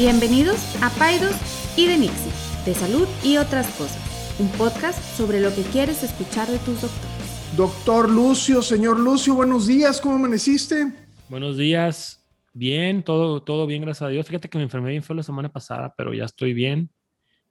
[0.00, 1.36] Bienvenidos a Paidos
[1.76, 2.32] y de Nixie,
[2.64, 4.00] de salud y otras cosas,
[4.40, 7.54] un podcast sobre lo que quieres escuchar de tus doctores.
[7.54, 10.90] Doctor Lucio, señor Lucio, buenos días, ¿cómo amaneciste?
[11.28, 14.26] Buenos días, bien, todo, todo bien, gracias a Dios.
[14.26, 16.88] Fíjate que me enfermé bien fue la semana pasada, pero ya estoy bien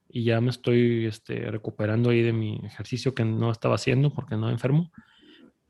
[0.10, 4.36] y ya me estoy este, recuperando ahí de mi ejercicio que no estaba haciendo porque
[4.36, 4.92] no enfermo.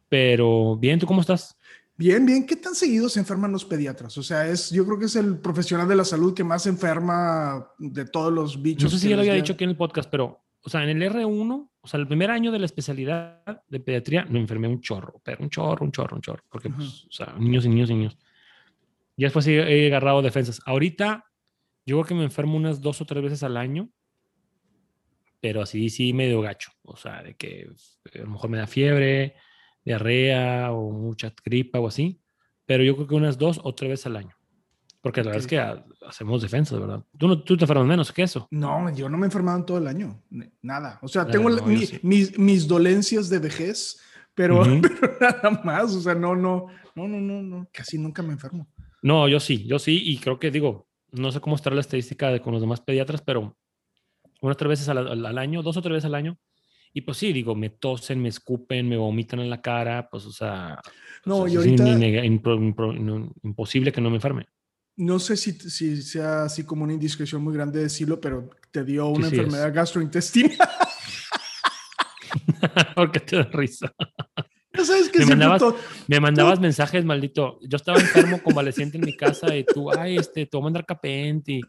[0.07, 1.57] Pero bien, ¿tú cómo estás?
[1.99, 2.47] Bien, bien.
[2.47, 4.17] ¿Qué tan seguido se enferman los pediatras?
[4.17, 7.73] O sea, es, yo creo que es el profesional de la salud que más enferma
[7.77, 8.85] de todos los bichos.
[8.85, 11.01] No sé si ya lo había dicho aquí en el podcast, pero, o sea, en
[11.01, 14.79] el R1, o sea, el primer año de la especialidad de pediatría, me enfermé un
[14.79, 17.89] chorro, pero un chorro, un chorro, un chorro, porque, pues, o sea, niños y niños
[17.89, 18.17] y niños.
[19.17, 20.61] Y después he agarrado defensas.
[20.65, 21.25] Ahorita,
[21.85, 23.89] yo creo que me enfermo unas dos o tres veces al año,
[25.41, 26.71] pero así sí medio gacho.
[26.83, 27.69] O sea, de que
[28.15, 29.35] a lo mejor me da fiebre,
[29.83, 32.19] diarrea o mucha gripa o así,
[32.65, 34.35] pero yo creo que unas dos o tres veces al año.
[35.01, 37.03] Porque la verdad es que hacemos defensas, ¿verdad?
[37.17, 38.47] ¿Tú, no, tú te enfermas menos que eso.
[38.51, 40.21] No, yo no me he enfermado en todo el año.
[40.61, 40.99] Nada.
[41.01, 42.03] O sea, tengo mis,
[42.37, 44.01] mis, dolencias de vejez,
[44.35, 45.95] pero, pero, nada más.
[45.95, 48.67] O sea, no, no, no, no, no, no, casi nunca me enfermo.
[49.01, 50.01] No, yo sí, yo sí.
[50.03, 53.21] Y creo que digo, no sé cómo estará la estadística de, con los demás pediatras,
[53.21, 53.57] pero
[54.41, 56.37] unas tres veces al, al año, dos o tres veces al año,
[56.99, 60.33] y pues sí, digo, me tosen, me escupen, me vomitan en la cara, pues o
[60.33, 60.81] sea,
[61.23, 61.65] no, pues, es
[63.41, 64.47] imposible que no me enferme.
[64.97, 69.07] No sé si, si, sea así como una indiscreción muy grande decirlo, pero te dio
[69.07, 70.57] una enfermedad gastrointestinal.
[72.97, 73.93] Porque te da risa.
[74.73, 75.63] ¿No sabes que me mandabas,
[76.07, 77.59] me mandabas mensajes, maldito.
[77.61, 80.85] Yo estaba enfermo, convaleciente en mi casa y tú, ay, este, te voy a mandar
[80.85, 81.61] capente,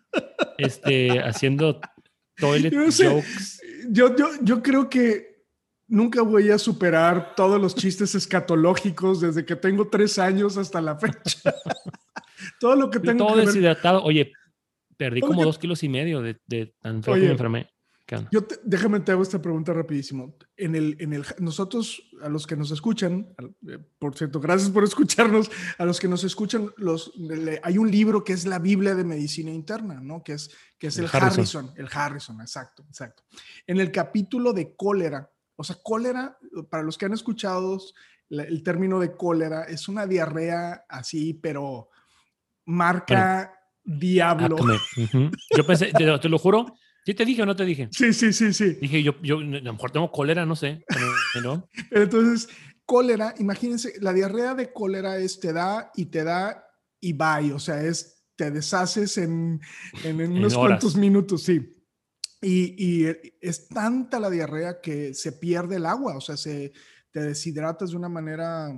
[0.59, 1.81] este, haciendo
[2.37, 3.60] toilet jokes
[3.91, 5.45] yo, yo, yo creo que
[5.89, 10.97] nunca voy a superar todos los chistes escatológicos desde que tengo tres años hasta la
[10.97, 11.55] fecha.
[12.61, 13.27] todo lo que tengo.
[13.27, 14.03] Todo deshidratado.
[14.03, 14.33] Oye,
[14.97, 17.70] perdí como dos kilos y medio de, de tan feo que me enfermé.
[18.31, 20.37] Yo déjame te hago esta pregunta rapidísimo.
[20.57, 23.35] En el, en el, nosotros, a los que nos escuchan,
[23.69, 27.13] eh, por cierto, gracias por escucharnos, a los que nos escuchan, los,
[27.63, 30.23] hay un libro que es la Biblia de Medicina Interna, ¿no?
[30.23, 31.73] Que es, que es el, Harrison.
[31.77, 33.23] el Harrison, exacto, exacto.
[33.67, 36.39] En el capítulo de cólera, o sea, cólera,
[36.69, 37.79] para los que han escuchado
[38.31, 41.91] el término de cólera, es una diarrea así, pero
[42.65, 43.53] marca
[43.85, 44.57] diablo.
[45.57, 47.89] Yo pensé, te lo juro, ¿Sí te dije o no te dije?
[47.93, 48.79] Sí, sí, sí, sí.
[48.81, 50.85] Dije, yo, yo a lo mejor tengo cólera, no sé.
[51.43, 51.69] ¿no?
[51.91, 52.49] Entonces,
[52.85, 56.67] cólera, imagínense, la diarrea de cólera es te da y te da
[57.01, 59.61] y bye, o sea, es te deshaces en,
[60.05, 61.77] en, unos cuantos minutos, sí.
[62.41, 66.73] Y, y, es tanta la diarrea que se pierde el agua, o sea, se,
[67.11, 68.69] te deshidratas de una manera...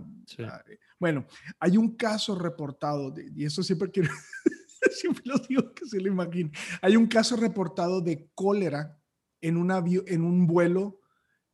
[0.41, 0.63] Ah,
[0.99, 1.27] bueno,
[1.59, 4.11] hay un caso reportado, y eso siempre quiero
[4.91, 6.51] Siempre lo digo que se lo imagine.
[6.81, 8.99] Hay un caso reportado de cólera
[9.41, 9.71] en un,
[10.07, 11.01] en un vuelo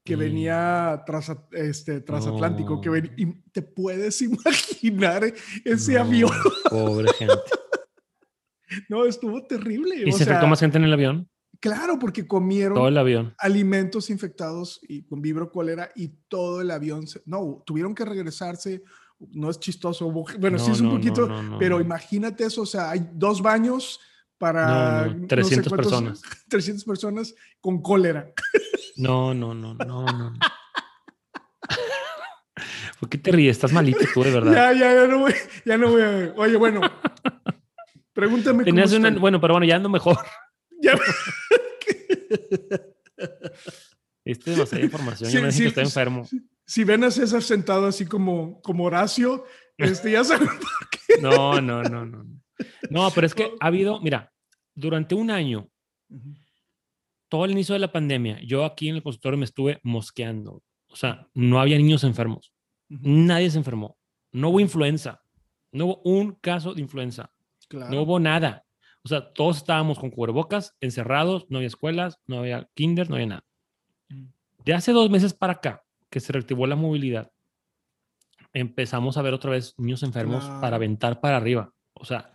[0.04, 0.20] que mm.
[0.20, 5.32] venía tras, este, transatlántico, que ven, y te puedes imaginar
[5.64, 6.30] ese avión.
[6.70, 7.34] Pobre gente.
[8.88, 9.96] no, estuvo terrible.
[9.96, 11.28] ¿Y se infectó más gente en el avión?
[11.60, 13.34] Claro, porque comieron todo el avión.
[13.38, 17.04] alimentos infectados y con vibro cólera y todo el avión.
[17.26, 18.82] no, tuvieron que regresarse
[19.18, 20.10] no es chistoso.
[20.10, 24.00] Bueno, sí es un poquito, pero imagínate eso, o sea, hay dos baños
[24.38, 26.22] para 300 personas.
[26.48, 28.32] 300 personas con cólera.
[28.96, 30.34] No, no, no, no, no.
[33.00, 33.56] ¿Por qué te ríes?
[33.56, 34.52] Estás malito tú, de verdad.
[34.52, 35.34] Ya, ya, ya no voy,
[35.64, 36.34] ya no voy a...
[36.36, 36.80] Oye, bueno,
[38.12, 40.18] pregúntame Tenías una, Bueno, pero bueno, ya ando mejor.
[40.80, 40.96] Ya.
[44.24, 45.28] Este es demasiada información.
[45.28, 46.24] Yo me dije que está enfermo
[46.68, 49.44] si ven a César sentado así como, como Horacio,
[49.78, 51.20] este, ya saben por qué.
[51.20, 52.26] No, no, no, no.
[52.90, 54.32] No, pero es que ha habido, mira,
[54.74, 55.70] durante un año,
[57.28, 60.62] todo el inicio de la pandemia, yo aquí en el consultorio me estuve mosqueando.
[60.88, 62.52] O sea, no había niños enfermos.
[62.88, 63.96] Nadie se enfermó.
[64.30, 65.22] No hubo influenza.
[65.72, 67.32] No hubo un caso de influenza.
[67.70, 68.66] No hubo nada.
[69.04, 73.28] O sea, todos estábamos con cubrebocas, encerrados, no había escuelas, no había kinder, no había
[73.28, 73.44] nada.
[74.64, 77.30] De hace dos meses para acá, que se reactivó la movilidad,
[78.52, 81.72] empezamos a ver otra vez niños enfermos para aventar para arriba.
[81.92, 82.32] O sea,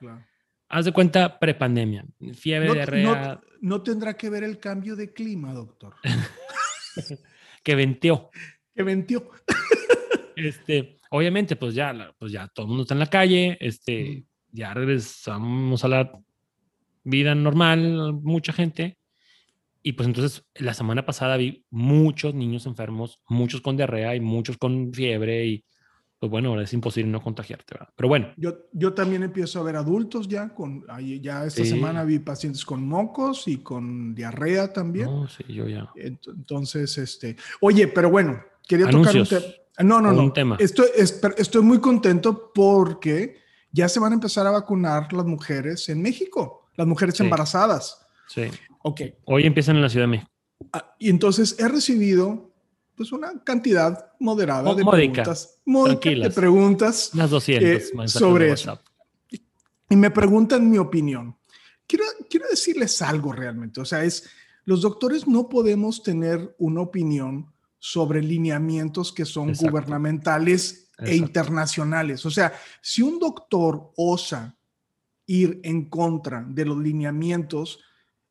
[0.70, 3.42] haz de cuenta prepandemia, fiebre, no, diarrea.
[3.62, 5.96] No, tendrá que ver el cambio de clima, doctor.
[7.64, 8.30] que venteó.
[8.76, 9.32] Que venteó.
[10.36, 14.74] este, obviamente, pues ya, pues ya todo el mundo está en la calle, este, ya
[14.74, 16.12] regresamos a la
[17.04, 18.98] vida normal, mucha gente.
[19.84, 24.58] Y pues entonces la semana pasada vi muchos niños enfermos, muchos con diarrea y muchos
[24.58, 25.66] con fiebre y
[26.24, 27.90] pues bueno, ahora es imposible no contagiarte, ¿verdad?
[27.98, 28.30] Pero bueno.
[28.38, 30.86] Yo, yo también empiezo a ver adultos ya, con,
[31.22, 35.08] ya esta semana vi pacientes con mocos y con diarrea también.
[35.08, 35.92] No, sí, yo ya.
[35.98, 39.42] Entonces, este, oye, pero bueno, quería tocar un tema.
[39.80, 40.32] No, no, no.
[40.32, 40.56] Tema.
[40.62, 46.02] Estoy, estoy muy contento porque ya se van a empezar a vacunar las mujeres en
[46.02, 48.08] México, las mujeres embarazadas.
[48.30, 48.44] Sí.
[48.84, 49.02] Ok.
[49.26, 50.32] Hoy empiezan en la Ciudad de México.
[50.72, 52.54] Ah, y entonces he recibido
[52.96, 58.80] pues una cantidad moderada de preguntas, de preguntas Unas 200 eh, sobre eso.
[59.90, 61.36] Y me preguntan mi opinión.
[61.88, 64.30] Quiero, quiero decirles algo realmente, o sea, es,
[64.66, 72.26] los doctores no podemos tener una opinión sobre lineamientos que son gubernamentales e internacionales.
[72.26, 74.56] O sea, si un doctor osa
[75.26, 77.80] ir en contra de los lineamientos,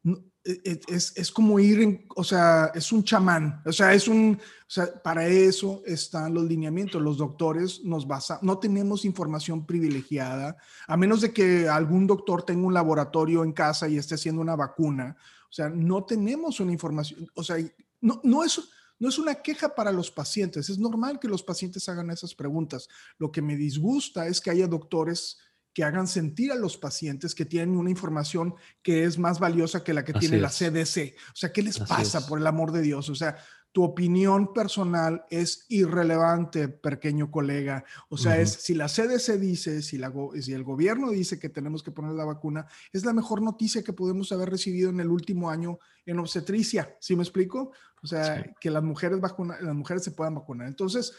[0.05, 4.09] e, e, es, es, como ir, en, o sea, es un chamán, o sea, es
[4.09, 9.65] un, o sea, para eso están los lineamientos, los doctores nos basan, no tenemos información
[9.65, 10.57] privilegiada,
[10.87, 14.57] a menos de que algún doctor tenga un laboratorio en casa y esté haciendo una
[14.57, 15.17] vacuna,
[15.49, 17.57] o sea, no tenemos una información, o sea,
[18.01, 18.61] no, no es...
[18.99, 22.89] No es una queja para los pacientes, es normal que los pacientes hagan esas preguntas.
[23.19, 25.39] Lo que me disgusta es que haya doctores
[25.75, 29.95] que hagan sentir a los pacientes que tienen una información que es más valiosa que
[29.95, 31.15] la que tiene la CDC.
[31.33, 33.09] O sea, ¿qué les pasa, por el amor de Dios?
[33.09, 33.39] O sea,
[33.73, 37.85] tu opinión personal es irrelevante, pequeño colega.
[38.11, 41.83] O sea, es si la CDC dice, si, la, si el gobierno dice que tenemos
[41.83, 45.49] que poner la vacuna, es la mejor noticia que podemos haber recibido en el último
[45.49, 46.95] año en obstetricia.
[47.01, 47.73] ¿Sí me explico?
[48.03, 50.69] O sea, que las mujeres, vacuna, las mujeres se puedan vacunar.
[50.69, 51.15] Entonces,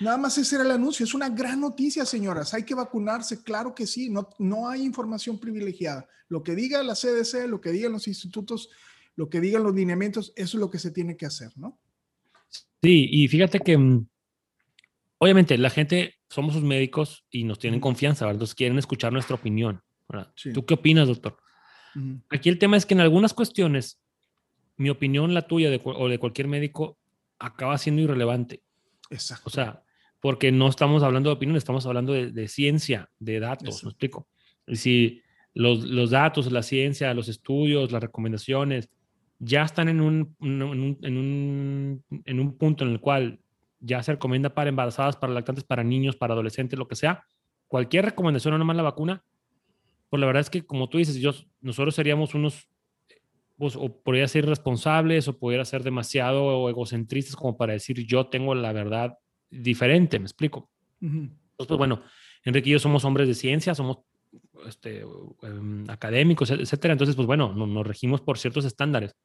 [0.00, 1.04] nada más ese era el anuncio.
[1.04, 2.54] Es una gran noticia, señoras.
[2.54, 4.08] Hay que vacunarse, claro que sí.
[4.08, 6.08] No, no hay información privilegiada.
[6.28, 8.70] Lo que diga la CDC, lo que digan los institutos,
[9.14, 11.78] lo que digan los lineamientos, eso es lo que se tiene que hacer, ¿no?
[12.82, 14.06] Sí, y fíjate que mm,
[15.18, 18.36] obviamente la gente, somos sus médicos y nos tienen confianza, ¿verdad?
[18.36, 19.82] Entonces quieren escuchar nuestra opinión.
[20.54, 21.36] ¿Tú qué opinas, doctor?
[22.30, 24.00] Aquí el tema es que en algunas cuestiones
[24.78, 26.98] mi opinión, la tuya o de cualquier médico,
[27.38, 28.62] acaba siendo irrelevante.
[29.10, 29.44] Exacto.
[29.46, 29.82] O sea,
[30.20, 34.28] porque no estamos hablando de opinión, estamos hablando de, ciencia, de datos, ¿me explico?
[34.66, 35.22] Y si
[35.52, 38.88] los, los, datos, la ciencia, los estudios, las recomendaciones,
[39.38, 43.40] ya están en un, en un, en un, en un punto en el cual
[43.80, 47.24] ya se recomienda para embarazadas, para lactantes, para niños, para adolescentes, lo que sea,
[47.68, 49.24] cualquier recomendación o no más la vacuna,
[50.10, 52.68] pues la verdad es que como tú dices, yo, nosotros seríamos unos
[53.56, 58.54] pues, o podría ser irresponsables o pudiera ser demasiado egocentristas como para decir yo tengo
[58.54, 59.18] la verdad
[59.50, 60.70] diferente, me explico.
[61.00, 62.02] Entonces, pues bueno,
[62.44, 63.98] Enrique y yo somos hombres de ciencia, somos
[64.66, 65.04] este,
[65.42, 66.92] em, académicos, etcétera.
[66.92, 69.16] Entonces, pues bueno, nos regimos por ciertos estándares.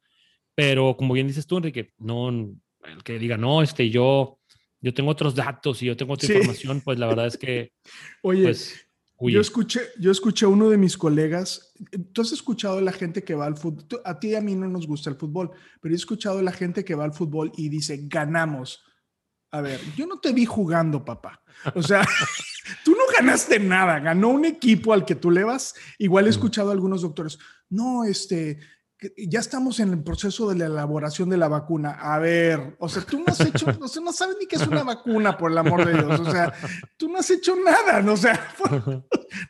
[0.54, 4.38] Pero como bien dices tú, Enrique, no, el que diga, no, este, yo,
[4.80, 7.72] yo tengo otros datos y yo tengo otra información, pues la verdad es que...
[8.22, 8.84] Oye, pues,
[9.20, 11.72] yo escuché, yo escuché a uno de mis colegas,
[12.12, 14.54] tú has escuchado a la gente que va al fútbol, a ti y a mí
[14.54, 17.52] no nos gusta el fútbol, pero he escuchado a la gente que va al fútbol
[17.56, 18.82] y dice, ganamos.
[19.52, 21.40] A ver, yo no te vi jugando, papá.
[21.74, 22.04] O sea,
[22.84, 25.74] tú no ganaste nada, ganó un equipo al que tú le vas.
[25.98, 28.58] Igual he escuchado a algunos doctores, no, este,
[29.16, 31.92] ya estamos en el proceso de la elaboración de la vacuna.
[31.92, 34.66] A ver, o sea, tú no has hecho, o sea, no sabes ni qué es
[34.66, 36.20] una vacuna, por el amor de Dios.
[36.20, 36.52] O sea,
[36.96, 38.12] tú no has hecho nada, ¿no?
[38.12, 38.48] o sea,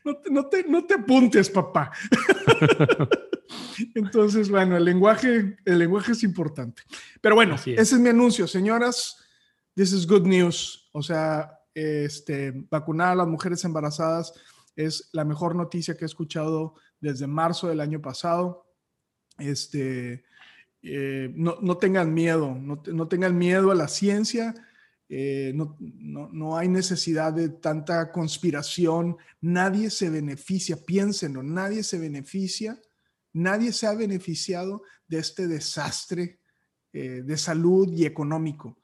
[0.05, 1.93] no te, no te, no te apuntes, papá.
[3.95, 6.83] Entonces, bueno, el lenguaje, el lenguaje es importante.
[7.21, 9.17] Pero bueno, ese es mi anuncio, señoras.
[9.75, 10.89] This is good news.
[10.93, 14.33] O sea, este, vacunar a las mujeres embarazadas
[14.77, 18.64] es la mejor noticia que he escuchado desde marzo del año pasado
[19.39, 20.25] este,
[20.83, 24.55] eh, no, no, tengan miedo, no, no, tengan miedo a la ciencia,
[25.09, 32.81] eh, no, no, hay necesidad de tanta conspiración, nadie se beneficia, piénsenlo, nadie se beneficia,
[33.33, 36.41] nadie se ha beneficiado de este desastre
[36.93, 38.79] eh, de salud y económico.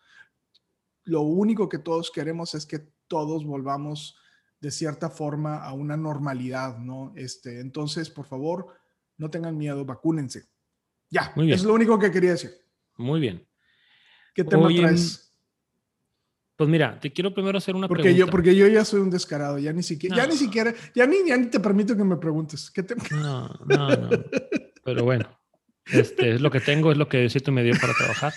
[1.05, 4.17] Lo único que todos queremos es que todos volvamos
[4.61, 7.13] de cierta forma a una normalidad, ¿no?
[7.17, 8.80] Este, entonces, por favor,
[9.21, 10.49] no tengan miedo, vacúnense.
[11.11, 12.51] Ya, es lo único que quería decir.
[12.97, 13.47] Muy bien.
[14.35, 15.35] ¿Qué tema traes?
[16.57, 19.59] Pues mira, te quiero primero hacer una porque Yo, porque yo ya soy un descarado,
[19.59, 22.71] ya ni siquiera, ya ni siquiera, ya ni, ya ni te permito que me preguntes.
[22.71, 22.95] ¿Qué te...
[23.15, 24.11] No, no, no.
[24.85, 25.39] Pero bueno,
[25.87, 28.35] este es lo que tengo, es lo que Diosito me dio para trabajar.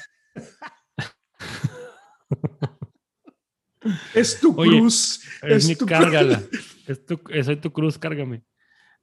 [4.14, 5.22] Es tu cruz.
[5.42, 6.42] Es, mi cárgala.
[6.88, 8.44] Es tu, soy tu cruz, cárgame.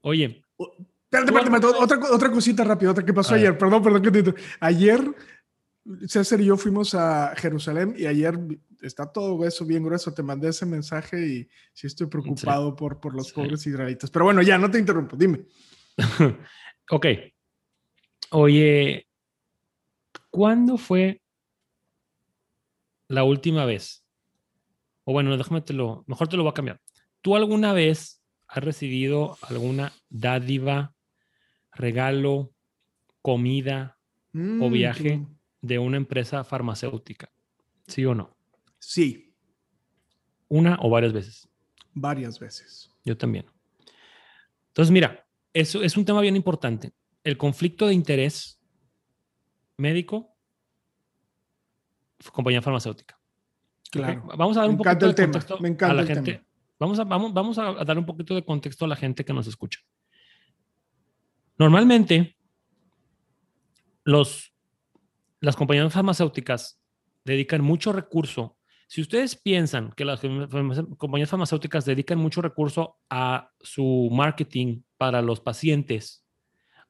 [0.00, 0.42] Oye,
[1.11, 3.59] Espérate, espérate, otra, otra cosita rápida, otra que pasó ayer.
[3.59, 4.35] Perdón, perdón que te...
[4.61, 5.12] Ayer
[6.07, 8.38] César y yo fuimos a Jerusalén y ayer
[8.83, 10.12] está todo eso bien grueso.
[10.12, 14.11] Te mandé ese mensaje y sí estoy preocupado por, por los pobres israelitas.
[14.11, 15.47] Pero bueno, ya no te interrumpo, dime.
[16.90, 17.07] ok.
[18.33, 19.09] Oye,
[20.31, 21.23] ¿cuándo fue
[23.09, 24.05] la última vez?
[25.05, 26.81] O bueno, déjame te lo, mejor te lo voy a cambiar.
[27.23, 30.95] ¿Tú alguna vez has recibido alguna dádiva,
[31.80, 32.52] regalo,
[33.22, 33.99] comida
[34.32, 35.26] o mm, viaje
[35.60, 37.30] de una empresa farmacéutica?
[37.87, 38.37] ¿Sí o no?
[38.78, 39.34] Sí.
[40.49, 41.49] ¿Una o varias veces?
[41.92, 42.90] Varias veces.
[43.04, 43.46] Yo también.
[44.68, 46.92] Entonces, mira, eso es un tema bien importante.
[47.25, 48.60] El conflicto de interés
[49.76, 50.37] médico,
[52.32, 53.18] compañía farmacéutica.
[53.90, 54.28] Claro.
[54.37, 56.44] Vamos a dar un poquito de contexto a la gente.
[56.78, 59.46] Vamos a, vamos, vamos a dar un poquito de contexto a la gente que nos
[59.46, 59.80] escucha.
[61.61, 62.38] Normalmente,
[64.02, 64.55] los,
[65.40, 66.81] las compañías farmacéuticas
[67.23, 68.57] dedican mucho recurso.
[68.88, 70.23] Si ustedes piensan que las
[70.97, 76.25] compañías farmacéuticas dedican mucho recurso a su marketing para los pacientes,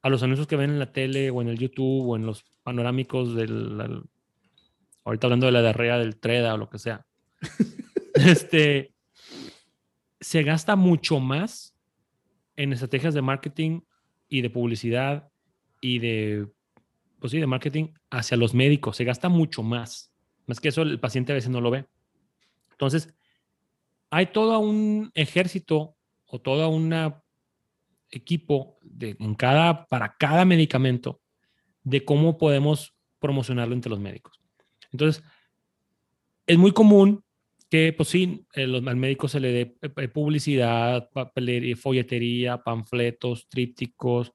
[0.01, 2.45] a los anuncios que ven en la tele o en el YouTube o en los
[2.63, 4.05] panorámicos del,
[5.03, 7.05] ahorita hablando de la diarrea del TREDA o lo que sea,
[8.13, 8.95] este,
[10.21, 11.75] se gasta mucho más
[12.55, 13.81] en estrategias de marketing
[14.31, 15.29] y de publicidad
[15.81, 16.47] y de,
[17.19, 18.95] pues sí, de marketing hacia los médicos.
[18.95, 20.11] Se gasta mucho más.
[20.47, 21.85] Más que eso, el paciente a veces no lo ve.
[22.71, 23.13] Entonces,
[24.09, 27.13] hay todo un ejército o todo un
[28.09, 31.21] equipo en cada, para cada medicamento
[31.83, 34.39] de cómo podemos promocionarlo entre los médicos.
[34.93, 35.23] Entonces,
[36.47, 37.21] es muy común
[37.71, 44.33] que, pues sí, al médico se le dé eh, publicidad, papelería, folletería, panfletos, trípticos,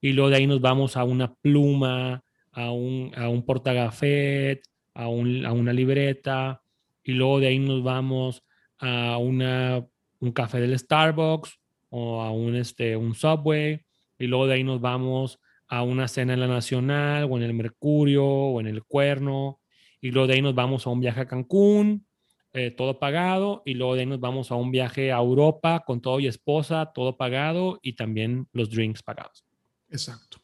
[0.00, 4.62] y luego de ahí nos vamos a una pluma, a un, a un portagafet,
[4.94, 6.62] a, un, a una libreta,
[7.04, 8.42] y luego de ahí nos vamos
[8.78, 9.86] a una,
[10.20, 11.60] un café del Starbucks
[11.90, 13.82] o a un, este, un Subway,
[14.18, 15.38] y luego de ahí nos vamos
[15.68, 19.60] a una cena en la Nacional o en el Mercurio o en el Cuerno,
[20.00, 22.06] y luego de ahí nos vamos a un viaje a Cancún,
[22.54, 26.02] eh, todo pagado, y luego de ahí nos vamos a un viaje a Europa con
[26.02, 29.44] todo y esposa, todo pagado, y también los drinks pagados.
[29.88, 30.38] Exacto.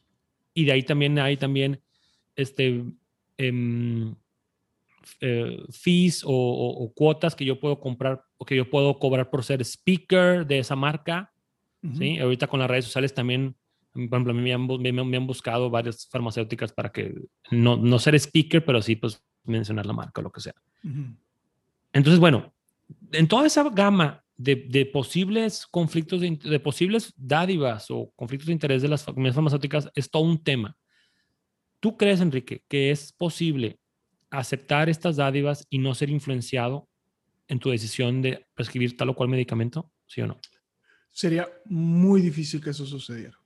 [0.53, 1.81] Y de ahí también hay también
[2.35, 2.83] este,
[3.37, 4.15] em,
[5.21, 9.61] eh, fees o, cuotas que yo puedo comprar o que yo puedo cobrar por ser
[9.61, 11.31] speaker de esa marca.
[11.97, 12.19] ¿sí?
[12.19, 13.55] Ahorita con las redes sociales también,
[13.93, 17.13] por ejemplo, a mí me han, me, han buscado varias farmacéuticas para que
[17.51, 20.55] no, no ser speaker, pero sí pues mencionar la marca o lo que sea.
[21.93, 22.53] Entonces, bueno,
[23.11, 28.53] en toda esa gama de, de posibles conflictos, de, de, posibles dádivas o conflictos de
[28.53, 30.77] interés de las farmacéuticas, es todo un tema.
[31.79, 33.79] ¿Tú crees, Enrique, que es posible
[34.29, 36.87] aceptar estas dádivas y no ser influenciado
[37.47, 39.91] en tu decisión de prescribir tal o cual medicamento?
[40.05, 40.37] ¿Sí o no?
[41.11, 43.37] Sería muy difícil que eso sucediera.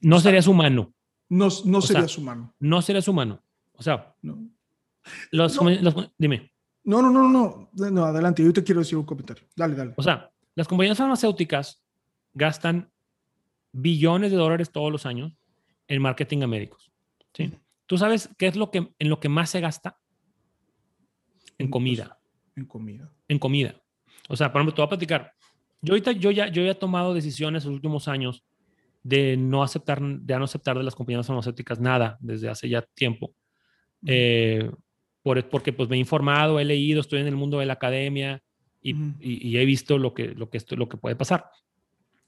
[0.00, 0.94] No serías humano.
[1.28, 2.54] No, no serías humano.
[2.58, 3.44] No serías humano.
[3.74, 4.50] O sea, no.
[5.30, 5.58] Los,
[6.18, 6.52] dime.
[6.90, 7.28] No, no, no,
[7.72, 9.44] no, no, adelante, yo te quiero decir un comentario.
[9.54, 9.94] Dale, dale.
[9.96, 11.84] O sea, las compañías farmacéuticas
[12.34, 12.90] gastan
[13.70, 15.32] billones de dólares todos los años
[15.86, 16.90] en marketing a médicos.
[17.32, 17.54] ¿sí?
[17.86, 20.00] ¿Tú sabes qué es lo que, en lo que más se gasta?
[21.58, 22.18] En comida.
[22.56, 23.12] En comida.
[23.28, 23.80] En comida.
[24.28, 25.32] O sea, por ejemplo, te voy a platicar.
[25.82, 28.44] Yo ahorita yo ya, yo ya he tomado decisiones en los últimos años
[29.04, 33.32] de no aceptar, de no aceptar de las compañías farmacéuticas nada desde hace ya tiempo.
[34.04, 34.68] Eh,
[35.22, 38.42] por, porque pues me he informado, he leído, estoy en el mundo de la academia
[38.82, 41.50] y, y, he visto lo que, lo, que esto, lo que puede pasar.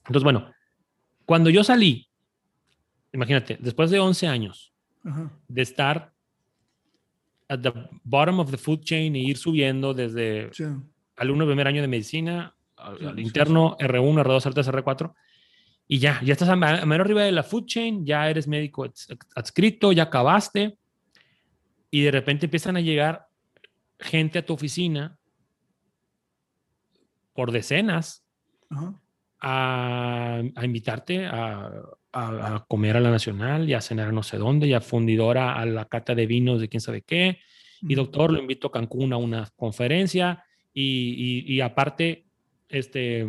[0.00, 0.52] Entonces, bueno,
[1.25, 2.08] cuando yo salí,
[3.12, 4.72] imagínate, después de 11 años
[5.49, 6.12] de estar
[7.49, 7.72] at the
[8.04, 10.50] bottom of the food chain e ir subiendo desde
[11.16, 15.14] alumno primer año de medicina, al, interno, R1, R2, R3, R4,
[15.88, 18.87] y ya, ya estás a, a arriba de la food chain, ya eres médico
[19.34, 20.78] adscrito, ya acabaste,
[21.92, 23.28] y de repente empiezan a llegar
[24.00, 25.18] gente a tu oficina
[27.34, 28.25] por decenas
[29.38, 34.72] a, invitarte a, comer a la nacional y a cenar a no sé dónde y
[34.72, 37.40] a fundidora a la cata de vinos de quién sabe qué.
[37.82, 42.25] Y doctor, lo invito a Cancún a una conferencia y, aparte,
[42.70, 43.26] este,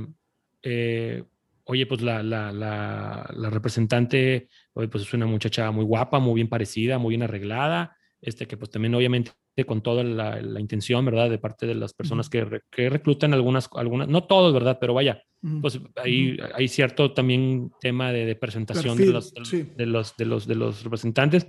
[0.62, 1.24] eh,
[1.66, 7.12] oye, pues la, la, representante, pues es una muchacha muy guapa, muy bien parecida, muy
[7.12, 9.34] bien arreglada este, que pues también obviamente
[9.68, 11.30] con toda la, intención, ¿verdad?
[11.30, 14.78] De parte de las personas que, que, reclutan algunas, algunas, no todos, ¿verdad?
[14.80, 15.22] Pero vaya,
[15.62, 20.56] pues ahí hay cierto también tema de, presentación de, los, de, los, de, los, de
[20.56, 21.48] los representantes.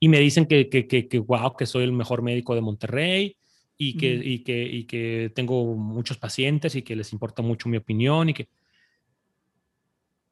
[0.00, 3.36] y me dicen que, que, que, que, wow, que soy el mejor médico de Monterrey
[3.76, 7.76] y que, y que, y que tengo muchos pacientes y que les importa mucho mi
[7.76, 8.48] opinión y que...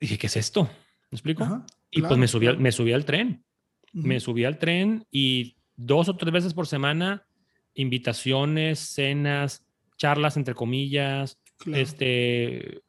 [0.00, 0.64] dije, ¿qué es esto?
[1.10, 1.64] ¿Me explico?
[1.90, 3.44] y pues me subí, me subí al tren.
[3.92, 7.26] Me subí al tren y dos o tres veces por semana,
[7.74, 9.66] invitaciones, cenas,
[9.96, 12.82] charlas entre comillas, este,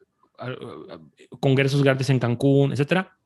[1.40, 3.18] congresos gratis en Cancún, etcétera.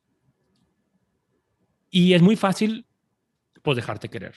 [1.89, 2.85] Y es muy fácil,
[3.61, 4.35] pues, dejarte querer.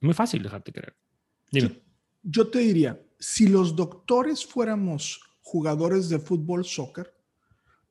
[0.00, 0.96] Muy fácil dejarte querer.
[1.50, 1.82] Dime.
[2.22, 7.14] Yo, te diría, si los doctores fuéramos jugadores de fútbol, soccer,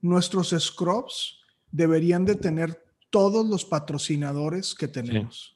[0.02, 1.40] nuestros scrubs
[1.72, 2.85] deberían de tener
[3.16, 5.56] todos los patrocinadores que tenemos.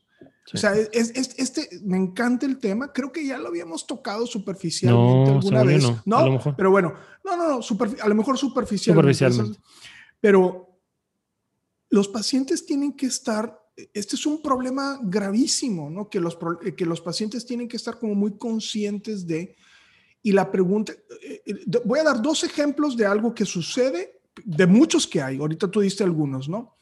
[0.54, 2.94] O sea, es, este, me encanta el tema.
[2.94, 5.84] Creo que ya lo habíamos tocado superficialmente alguna vez.
[6.06, 6.94] No, pero bueno,
[7.26, 7.60] no, no, no,
[8.02, 9.14] a lo mejor superficialmente.
[9.14, 9.60] superficialmente.
[10.22, 10.80] Pero
[11.90, 13.62] los pacientes tienen que estar,
[13.94, 16.10] este es un problema gravísimo, ¿no?
[16.10, 16.38] Que los,
[16.78, 19.58] que los pacientes tienen que estar como muy conscientes de,
[20.24, 24.66] y la pregunta, eh, eh, voy a dar dos ejemplos de algo que sucede, de
[24.66, 26.79] muchos que hay, ahorita tú diste algunos, ¿no?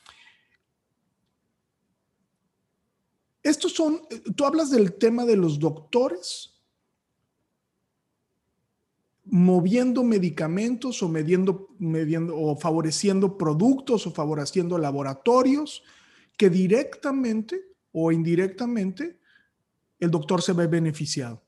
[3.48, 4.02] Estos son,
[4.36, 6.54] tú hablas del tema de los doctores
[9.24, 11.70] moviendo medicamentos o mediendo,
[12.34, 15.82] o favoreciendo productos o favoreciendo laboratorios
[16.36, 17.62] que directamente
[17.94, 19.18] o indirectamente
[19.98, 21.42] el doctor se ve beneficiado.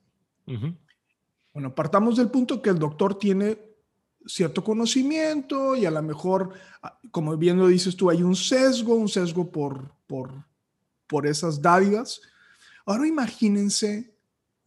[1.53, 3.59] Bueno, partamos del punto que el doctor tiene
[4.25, 8.95] cierto conocimiento y a lo mejor, ah, como bien lo dices tú, hay un sesgo,
[8.95, 10.48] un sesgo por, por
[11.09, 12.21] por esas dádivas.
[12.85, 14.13] Ahora imagínense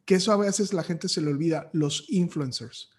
[0.05, 2.91] que eso a veces la gente se le olvida, los influencers.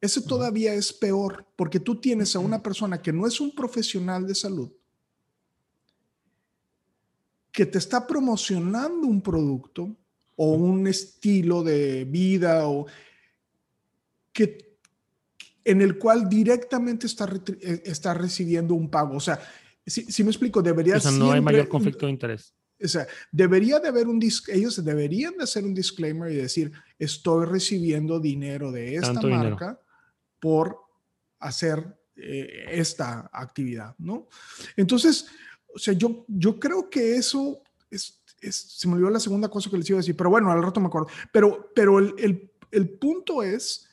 [0.00, 4.26] Ese todavía es peor porque tú tienes a una persona que no es un profesional
[4.26, 4.70] de salud,
[7.52, 9.96] que te está promocionando un producto
[10.34, 12.86] o un estilo de vida o
[14.32, 14.72] que
[15.64, 19.16] en el cual directamente está, eh, está recibiendo un pago.
[19.16, 19.38] O sea,
[19.86, 21.12] si, me explico, debería ser.
[21.12, 22.54] no hay mayor conflicto de interés.
[22.82, 27.46] O sea, debería de haber un ellos deberían de hacer un disclaimer y decir, estoy
[27.46, 29.80] recibiendo dinero de esta marca
[30.40, 30.78] por
[31.38, 34.28] hacer eh, esta actividad, ¿no?
[34.76, 35.26] Entonces,
[35.74, 39.78] o sea, yo, yo creo que eso es, se me olvidó la segunda cosa que
[39.78, 41.08] les iba a decir, pero bueno, al rato me acuerdo.
[41.32, 43.88] Pero, pero el, el, el punto es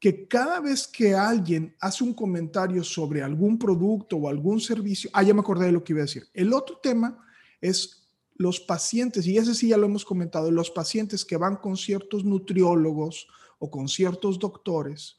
[0.00, 5.22] que cada vez que alguien hace un comentario sobre algún producto o algún servicio, ah,
[5.22, 6.26] ya me acordé de lo que iba a decir.
[6.32, 7.22] El otro tema
[7.60, 7.99] es
[8.40, 12.24] los pacientes, y ese sí ya lo hemos comentado, los pacientes que van con ciertos
[12.24, 13.26] nutriólogos
[13.58, 15.18] o con ciertos doctores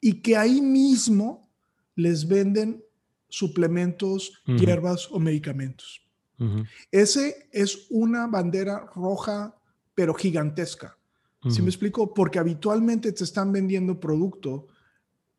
[0.00, 1.50] y que ahí mismo
[1.96, 2.84] les venden
[3.28, 6.00] suplementos, hierbas o medicamentos.
[6.92, 9.56] Ese es una bandera roja,
[9.96, 10.96] pero gigantesca.
[11.50, 12.14] ¿Sí me explico?
[12.14, 14.68] Porque habitualmente te están vendiendo producto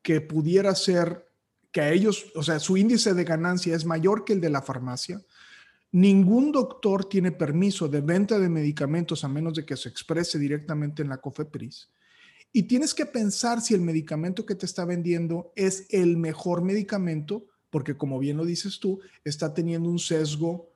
[0.01, 1.29] que pudiera ser
[1.71, 4.61] que a ellos, o sea, su índice de ganancia es mayor que el de la
[4.61, 5.21] farmacia,
[5.91, 11.01] Ningún doctor tiene permiso de venta de medicamentos a menos de que se exprese directamente
[11.01, 11.89] en la COFEPRIS.
[12.53, 17.45] Y tienes que pensar si el medicamento que te está vendiendo es el mejor medicamento,
[17.69, 20.71] porque como bien lo dices tú, está teniendo un sesgo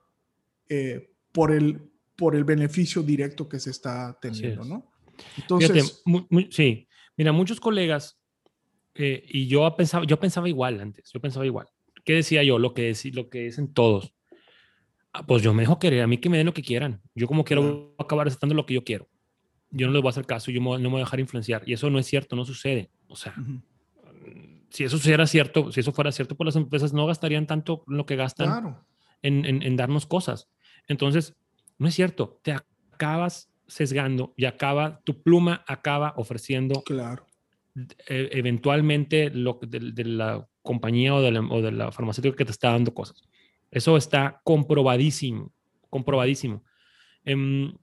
[0.69, 4.91] eh, por, el, por el beneficio directo que se está teniendo, ¿no?
[5.37, 6.03] Entonces,
[6.49, 8.19] sí, mira, muchos colegas,
[8.95, 11.67] eh, y yo pensaba, yo pensaba igual antes, yo pensaba igual.
[12.03, 12.59] ¿Qué decía yo?
[12.59, 14.13] Lo que, lo que dicen todos
[15.21, 17.01] pues yo me dejo querer, a mí que me den lo que quieran.
[17.13, 19.07] Yo como quiero acabar aceptando lo que yo quiero.
[19.69, 21.63] Yo no les voy a hacer caso, yo no me voy a dejar influenciar.
[21.65, 22.89] Y eso no es cierto, no sucede.
[23.07, 23.35] O sea,
[24.69, 28.05] si eso fuera cierto, si eso fuera cierto, pues las empresas no gastarían tanto lo
[28.05, 28.77] que gastan
[29.21, 30.49] en, en, darnos cosas.
[30.87, 31.35] Entonces,
[31.77, 32.39] no es cierto.
[32.41, 37.25] Te acabas sesgando y acaba, tu pluma acaba ofreciendo claro.
[38.07, 42.45] E, eventualmente lo de, de la compañía o de la, o de la farmacéutica que
[42.45, 43.21] te está dando cosas.
[43.73, 45.51] Eso está comprobadísimo,
[45.89, 46.63] comprobadísimo.
[47.25, 47.75] Em,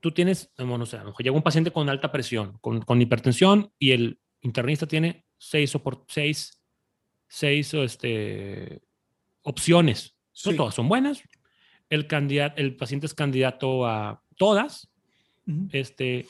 [0.00, 4.18] tú tienes, bueno, o sea, llega un paciente con alta presión, con, hipertensión, y el
[4.40, 5.72] internista tiene seis,
[6.08, 6.60] seis,
[7.28, 8.82] seis este,
[9.42, 10.16] opciones.
[10.44, 11.22] No todas son buenas.
[11.88, 14.90] El, candidato, el paciente es candidato a todas.
[15.70, 16.26] este,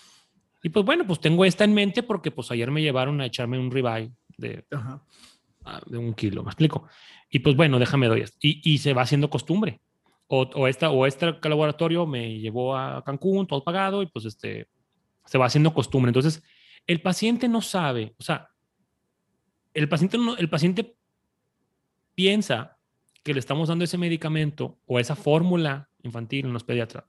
[0.63, 3.59] y pues bueno, pues tengo esta en mente porque pues ayer me llevaron a echarme
[3.59, 4.67] un ribeye de,
[5.87, 6.89] de un kilo, ¿me explico?
[7.31, 8.39] Y pues bueno, déjame doy esto.
[8.41, 9.81] Y, y se va haciendo costumbre.
[10.27, 14.69] O, o, esta, o este laboratorio me llevó a Cancún, todo pagado, y pues este,
[15.25, 16.11] se va haciendo costumbre.
[16.11, 16.43] Entonces,
[16.87, 18.49] el paciente no sabe, o sea,
[19.75, 20.97] el paciente, no, el paciente
[22.15, 22.79] piensa
[23.23, 27.07] que le estamos dando ese medicamento o esa fórmula infantil, no es pediatra,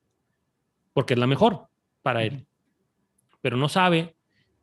[0.93, 1.67] porque es la mejor
[2.01, 2.45] para él.
[3.41, 4.15] Pero no sabe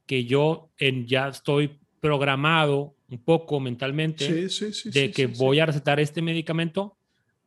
[0.06, 4.48] que yo en, ya estoy programado un poco mentalmente
[4.84, 6.96] de que voy a recetar este medicamento.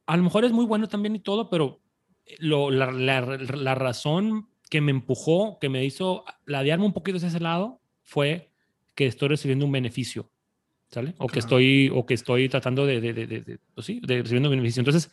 [0.05, 1.81] A lo mejor es muy bueno también y todo, pero
[2.39, 7.39] lo, la, la, razón que me empujó, que me hizo ladearme un poquito hacia ese
[7.39, 8.51] lado, fue
[8.95, 10.31] que estoy recibiendo un beneficio,
[10.89, 11.13] ¿sale?
[11.17, 14.49] O que estoy, o que estoy tratando de, de, de, de, pues sí, de recibiendo
[14.49, 14.81] un beneficio.
[14.81, 15.11] Entonces,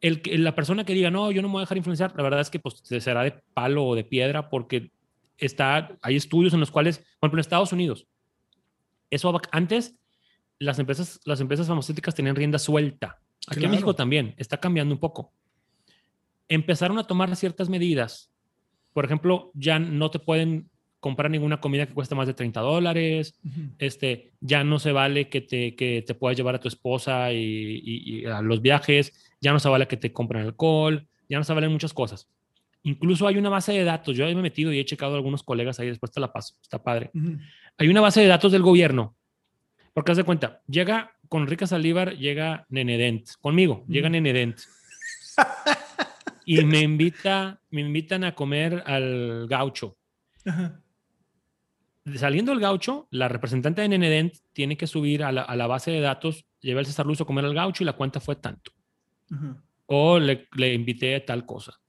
[0.00, 2.40] el, la persona que diga, no, yo no me voy a dejar influenciar, la verdad
[2.40, 4.90] es que pues, será de palo o de piedra porque
[5.38, 8.06] está, hay estudios en los cuales, por ejemplo, en Estados Unidos,
[9.16, 9.96] eso antes
[10.58, 13.20] las empresas, las empresas farmacéuticas tenían rienda suelta.
[13.48, 15.32] Aquí en México también está cambiando un poco.
[16.48, 18.32] Empezaron a tomar ciertas medidas.
[18.92, 23.38] Por ejemplo, ya no te pueden comprar ninguna comida que cueste más de 30 dólares.
[23.78, 28.24] este, ya no se vale que te, que te puedas llevar a tu esposa y,
[28.24, 29.12] a los viajes.
[29.40, 31.06] Ya no se vale que te compren alcohol.
[31.28, 32.28] Ya no se valen muchas cosas.
[32.86, 34.16] Incluso hay una base de datos.
[34.16, 35.88] Yo me he metido y he checado a algunos colegas ahí.
[35.88, 36.54] Después te la paso.
[36.62, 37.10] Está padre.
[37.78, 39.16] Hay una base de datos del gobierno.
[39.92, 43.28] Porque haz de cuenta, llega con Enrique Salívar, llega Nenedent.
[43.40, 44.60] Conmigo, llega Nenedent.
[46.44, 49.96] y me invita, me invitan a comer al gaucho.
[52.14, 56.46] Saliendo el gaucho, la representante de Nenedent tiene que subir a la, base de datos,
[56.60, 58.70] lleva el César Luis a comer al gaucho y la cuenta fue tanto.
[59.86, 61.80] O le, le invité a tal cosa.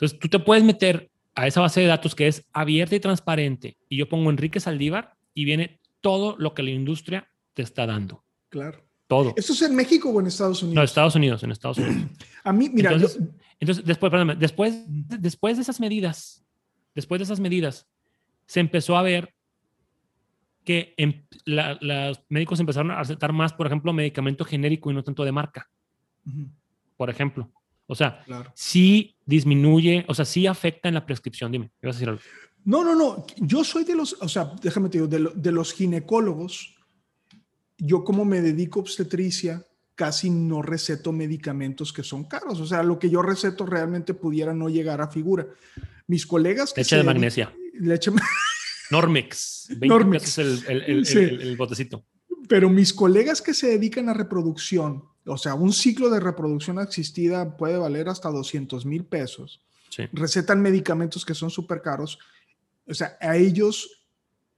[0.00, 3.76] Entonces, tú te puedes meter a esa base de datos que es abierta y transparente
[3.86, 8.24] y yo pongo Enrique Saldívar y viene todo lo que la industria te está dando.
[8.48, 8.82] Claro.
[9.06, 9.34] Todo.
[9.36, 10.76] ¿Esto es en México o en Estados Unidos?
[10.76, 12.12] No, Estados Unidos, en Estados Unidos.
[12.44, 12.92] A mí, mira.
[12.92, 16.42] Entonces, después, perdóname, después, después de esas medidas,
[16.94, 17.86] después de esas medidas,
[18.46, 19.34] se empezó a ver
[20.64, 20.94] que
[21.44, 25.68] los médicos empezaron a aceptar más, por ejemplo, medicamento genérico y no tanto de marca.
[26.96, 27.50] Por ejemplo.
[27.90, 28.24] O sea,
[28.54, 31.50] sí disminuye, o sea, sí afecta en la prescripción.
[31.50, 32.22] Dime, ¿qué vas a decir algo?
[32.64, 33.26] No, no, no.
[33.38, 36.76] Yo soy de los, o sea, déjame te digo, de, los ginecólogos.
[37.78, 42.60] Yo como me dedico a obstetricia, casi no receto medicamentos que son caros.
[42.60, 45.48] O sea, lo que yo receto realmente pudiera no llegar a figura.
[46.06, 47.52] Mis colegas que Leche de magnesia.
[47.74, 48.12] Leche
[48.92, 49.68] Normex.
[49.80, 50.22] Normex.
[50.22, 52.04] es el, el, el, botecito.
[52.48, 57.56] Pero mis colegas que se dedican a reproducción, o sea, un ciclo de reproducción asistida
[57.56, 59.60] puede valer hasta 200 mil pesos.
[60.12, 62.18] Recetan medicamentos que son súper caros
[62.90, 64.02] o sea, a ellos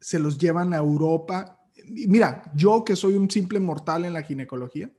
[0.00, 1.60] se los llevan a Europa.
[1.86, 4.90] Mira, yo que soy un simple mortal en la ginecología,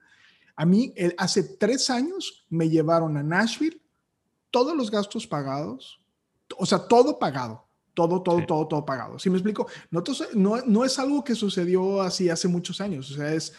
[0.56, 3.82] a mí hace tres años me llevaron a Nashville,
[4.52, 6.00] todos los gastos pagados,
[6.56, 9.18] o sea, todo pagado, todo, todo, todo, todo pagado.
[9.18, 9.66] ¿Sí me explico?
[9.90, 10.04] No,
[10.36, 13.54] no, no es algo que sucedió así hace muchos años, o sea, es,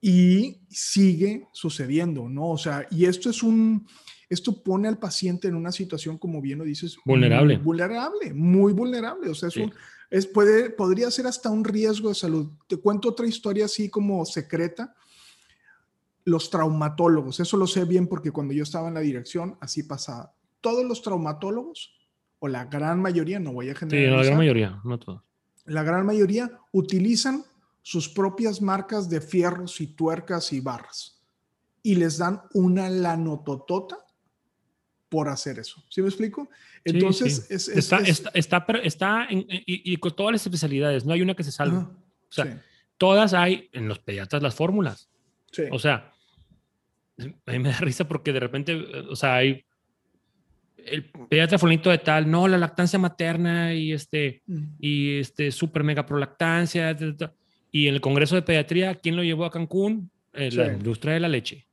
[0.00, 2.50] y sigue sucediendo, ¿no?
[2.50, 3.86] O sea, y esto es un,
[4.28, 7.56] esto pone al paciente en una situación, como bien lo dices, vulnerable.
[7.56, 9.28] Muy vulnerable, muy vulnerable.
[9.28, 9.72] O sea, es un,
[10.08, 12.48] es, puede, podría ser hasta un riesgo de salud.
[12.66, 14.94] Te cuento otra historia así como secreta.
[16.24, 20.32] Los traumatólogos, eso lo sé bien porque cuando yo estaba en la dirección, así pasaba.
[20.60, 21.94] Todos los traumatólogos,
[22.38, 24.12] o la gran mayoría, no voy a generalizar.
[24.12, 25.22] Sí, la gran mayoría, no todos.
[25.64, 27.44] La gran mayoría utilizan
[27.82, 31.20] sus propias marcas de fierros y tuercas y barras
[31.82, 33.98] y les dan una lanototota
[35.08, 35.82] por hacer eso.
[35.88, 36.48] ¿Sí me explico?
[36.84, 41.42] Entonces, está, está, está, está, en, y, con todas las especialidades, no hay una que
[41.42, 41.78] se salve.
[41.78, 41.96] o
[42.28, 42.62] sea,
[42.96, 45.10] todas hay en los pediatras las fórmulas.
[45.72, 46.12] O sea,
[47.18, 48.74] a mí me da risa porque de repente,
[49.10, 49.64] o sea, hay
[50.76, 54.64] el pediatra fulanito de tal, no, la lactancia materna y este, mm.
[54.78, 56.96] y este, super mega prolactancia.
[57.72, 60.10] Y en el Congreso de Pediatría, ¿quién lo llevó a Cancún?
[60.32, 61.66] Eh, la industria de la leche.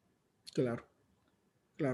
[0.53, 0.87] Claro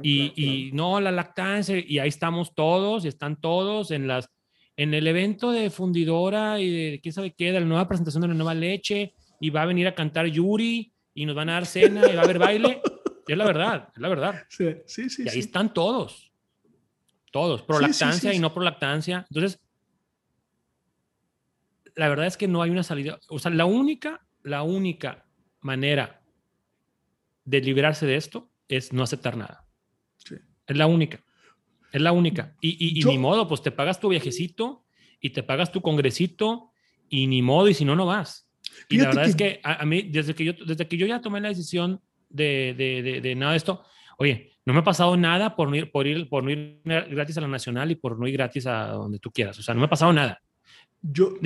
[0.02, 4.30] y, no, la lactancia, y ahí estamos todos, y están todos en las
[4.76, 8.30] en el evento de fundidora y de quién sabe qué, de la nueva presentación de
[8.30, 11.68] la nueva leche, y va a venir a cantar Yuri, y nos van a dar
[11.68, 12.82] cena, y va a haber baile.
[13.28, 14.44] es la verdad, es la verdad.
[14.50, 15.24] Sí, sí, sí.
[15.26, 16.32] Y ahí están todos.
[17.32, 19.26] Todos, pro lactancia y no pro lactancia.
[19.30, 19.60] Entonces,
[21.96, 23.20] la verdad es que no hay una salida.
[23.30, 25.26] O sea, la única, la única
[25.62, 26.22] manera
[27.46, 29.66] de liberarse de esto es no aceptar nada.
[30.68, 31.24] Es la única.
[31.92, 32.56] Es la única.
[32.62, 34.86] Y, y, ni modo, pues te pagas tu viajecito
[35.20, 36.72] y te pagas tu congresito
[37.10, 38.50] y ni modo, y si no, no vas.
[38.90, 41.40] Y la verdad es que a, mí, desde que, yo, desde que yo ya tomé
[41.40, 43.84] la decisión de, de, de, nada de esto,
[44.18, 47.38] oye, no me ha pasado nada por no, ir, por, ir, por no ir gratis
[47.38, 49.60] a la nacional y por no ir gratis a donde tú quieras.
[49.60, 50.42] O sea, no me ha pasado nada.
[51.04, 51.38] Yo,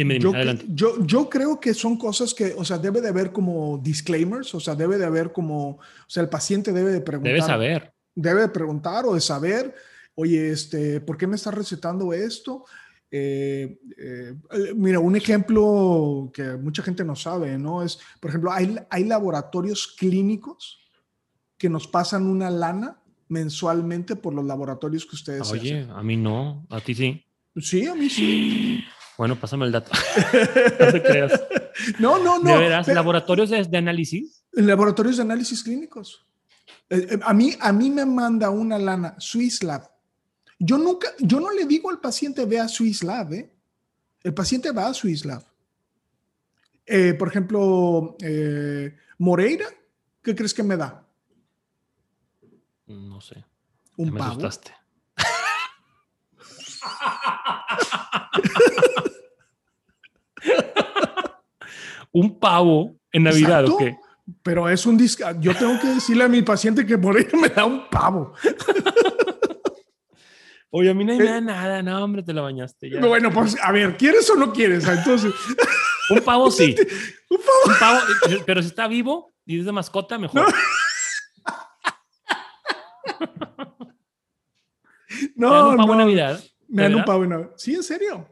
[0.68, 4.60] yo, yo, creo que son cosas que, o sea, debe de haber como disclaimers, o
[4.60, 7.34] sea, debe de haber como, o sea, el paciente debe de preguntar.
[7.34, 9.76] Debe saber debe preguntar o de saber,
[10.16, 12.66] oye, este, ¿por qué me estás recetando esto?
[13.12, 14.34] Eh, eh,
[14.76, 17.84] mira, un ejemplo que mucha gente no sabe, ¿no?
[17.84, 20.80] Es, por ejemplo, hay, hay laboratorios clínicos
[21.58, 26.66] que nos pasan una lana mensualmente por los laboratorios que ustedes Oye, a mí no,
[26.70, 27.24] a ti sí.
[27.56, 28.84] Sí, a mí sí.
[29.18, 29.92] Bueno, pásame el dato.
[30.80, 31.42] no te creas.
[32.00, 32.52] No, no, no.
[32.52, 32.88] ¿De veras?
[32.88, 34.44] ¿Laboratorios de, análisis?
[34.52, 36.26] Laboratorios de análisis clínicos.
[36.90, 39.90] Eh, a, mí, a mí me manda una lana Swiss Lab
[40.60, 43.54] yo nunca, yo no le digo al paciente ve a Swiss Lab, ¿eh?
[44.24, 45.44] El paciente va a Swiss Lab.
[46.86, 49.68] Eh, por ejemplo, eh, Moreira,
[50.24, 51.06] ¿qué crees que me da?
[52.88, 53.44] No sé.
[53.98, 54.42] Un me pavo.
[62.12, 63.98] un pavo en Navidad, ¿o qué?
[64.44, 65.26] Pero es un disco.
[65.40, 68.34] Yo tengo que decirle a mi paciente que Moreira me da un pavo.
[70.70, 72.90] Oye, a mí no me da nada, no, hombre, te la bañaste.
[72.90, 73.00] Ya.
[73.00, 74.86] Bueno, pues, a ver, ¿quieres o no quieres?
[74.88, 75.34] Entonces.
[76.10, 76.76] Un pavo sí.
[77.30, 77.58] un pavo.
[77.66, 78.00] Un pavo,
[78.46, 80.54] pero si está vivo y es de mascota, mejor.
[85.36, 86.44] No, no un pavo en Navidad.
[86.68, 87.52] Me dan un pavo en Navidad.
[87.56, 88.28] Sí, en serio.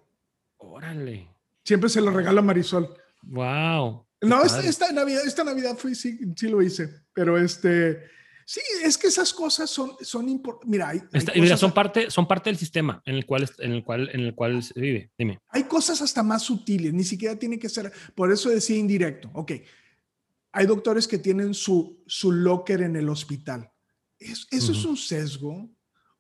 [0.57, 1.29] Órale.
[1.63, 2.95] Siempre se lo regala Marisol.
[3.25, 4.05] Wow.
[4.21, 7.99] No, esta, esta, Navidad, esta Navidad fui, sí, sí lo hice, pero este,
[8.47, 10.69] Sí, es que esas cosas son, son importantes.
[10.69, 10.93] Mira,
[11.35, 14.35] mira son, parte, son parte del sistema en el, cual, en, el cual, en el
[14.35, 15.11] cual se vive.
[15.17, 15.39] Dime.
[15.49, 19.31] Hay cosas hasta más sutiles, ni siquiera tiene que ser, por eso decía indirecto.
[19.33, 19.53] Ok,
[20.51, 23.71] hay doctores que tienen su, su locker en el hospital.
[24.19, 25.69] ¿Eso es un sesgo?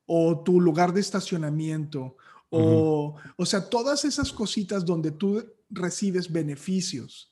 [0.07, 2.17] ¿O tu lugar de estacionamiento?
[2.57, 7.31] O, o sea, todas esas cositas donde tú recibes beneficios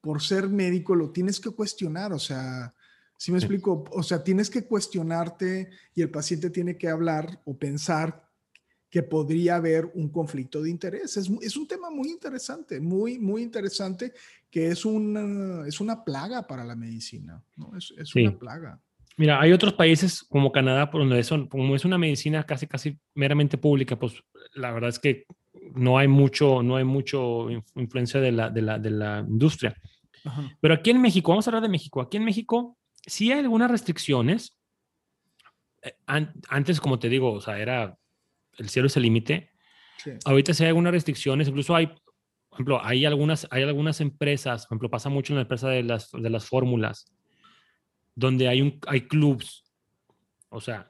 [0.00, 2.12] por ser médico, lo tienes que cuestionar.
[2.12, 2.74] O sea,
[3.20, 3.84] ¿Sí me explico?
[3.90, 8.26] O sea, tienes que cuestionarte y el paciente tiene que hablar o pensar
[8.88, 11.18] que podría haber un conflicto de interés.
[11.18, 14.14] Es, es un tema muy interesante, muy, muy interesante,
[14.50, 17.76] que es una, es una plaga para la medicina, ¿no?
[17.76, 18.80] Es, es una plaga.
[19.18, 22.98] Mira, hay otros países como Canadá, por donde son, como es una medicina casi, casi
[23.14, 24.14] meramente pública, pues
[24.54, 25.26] la verdad es que
[25.74, 29.74] no hay mucho, no hay mucho influencia de la, de la, de la industria.
[30.60, 32.00] Pero aquí en México, vamos a hablar de México.
[32.00, 34.56] Aquí en México sí hay algunas restricciones.
[35.82, 37.96] Eh, antes, como te digo, o sea, era
[38.58, 39.50] el cielo es el límite.
[40.24, 44.76] Ahorita sí hay algunas restricciones, incluso hay, por ejemplo, hay algunas, hay algunas empresas, por
[44.76, 47.04] ejemplo, pasa mucho en la empresa de las, de las fórmulas,
[48.14, 49.64] donde hay, un, hay clubs.
[50.48, 50.89] O sea,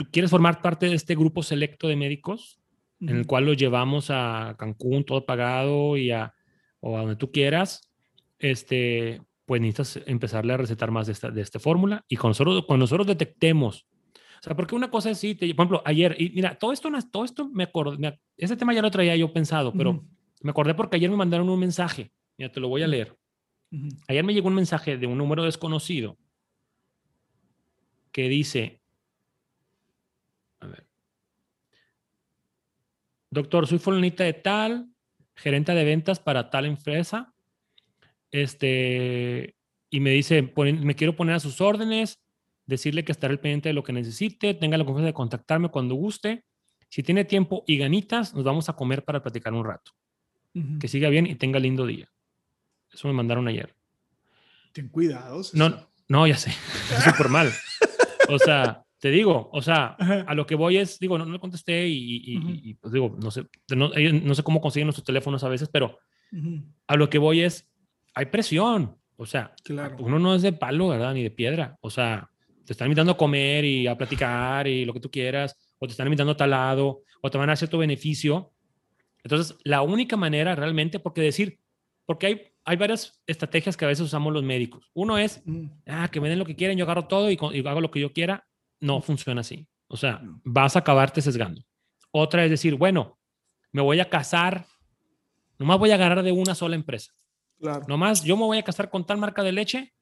[0.00, 2.58] tú quieres formar parte de este grupo selecto de médicos,
[3.00, 6.32] en el cual lo llevamos a Cancún, todo pagado, y a,
[6.80, 7.92] o a donde tú quieras,
[8.38, 12.64] este, pues necesitas empezarle a recetar más de esta, de esta fórmula y con nosotros,
[12.66, 13.86] cuando nosotros detectemos,
[14.40, 17.26] o sea, porque una cosa es, sí, por ejemplo, ayer, y mira, todo esto, todo
[17.26, 20.02] esto me acordé, ese tema ya lo traía yo pensado, pero
[20.40, 23.14] me acordé porque ayer me mandaron un mensaje, mira, te lo voy a leer.
[24.08, 26.16] Ayer me llegó un mensaje de un número desconocido
[28.12, 28.80] que dice,
[30.60, 30.86] a ver,
[33.30, 34.88] doctor, soy fulanita de tal,
[35.34, 37.32] gerente de ventas para tal empresa,
[38.30, 39.56] este,
[39.90, 42.20] y me dice, me quiero poner a sus órdenes,
[42.66, 46.44] decirle que estaré pendiente de lo que necesite, tenga la confianza de contactarme cuando guste.
[46.88, 49.92] Si tiene tiempo y ganitas, nos vamos a comer para platicar un rato.
[50.80, 52.10] Que siga bien y tenga lindo día.
[52.92, 53.72] Eso me mandaron ayer.
[54.72, 55.40] Ten cuidado.
[55.52, 56.50] No, no, ya sé.
[56.96, 57.52] Es súper mal.
[58.28, 61.88] O sea, te digo, o sea, a lo que voy es, digo, no, no contesté
[61.88, 65.98] y, pues digo, no sé, no, no, sé cómo consiguen nuestros teléfonos a veces, pero
[66.86, 67.68] a lo que voy es,
[68.14, 68.96] hay presión.
[69.16, 69.54] O sea,
[69.98, 71.12] uno no es de palo, ¿verdad?
[71.12, 71.76] Ni de piedra.
[71.82, 72.30] O sea,
[72.64, 75.90] te están invitando a comer y a platicar y lo que tú quieras, o te
[75.90, 78.52] están invitando a tal lado, o te van a hacer tu beneficio.
[79.22, 81.58] Entonces, la única manera realmente, porque decir,
[82.06, 84.90] porque hay, hay varias estrategias que a veces usamos los médicos.
[84.94, 85.42] Uno es,
[85.86, 87.36] ah, que me den lo que quieren, yo agarro todo y,
[87.66, 88.46] hago lo que yo quiera.
[88.80, 89.66] No funciona así.
[89.88, 91.62] O sea, vas a acabarte sesgando.
[92.10, 93.18] Otra es decir, bueno,
[93.72, 94.66] me voy a casar,
[95.58, 97.12] nomás voy a agarrar de una sola empresa.
[97.58, 97.84] Claro.
[97.88, 99.92] Nomás yo me voy a casar con tal marca de leche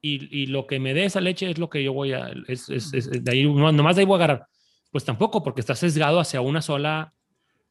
[0.00, 2.68] y, y, lo que me dé esa leche es lo que yo voy a, es,
[2.70, 4.46] es, de ahí, nomás de ahí voy a agarrar.
[4.90, 7.14] Pues tampoco, porque está sesgado hacia una sola,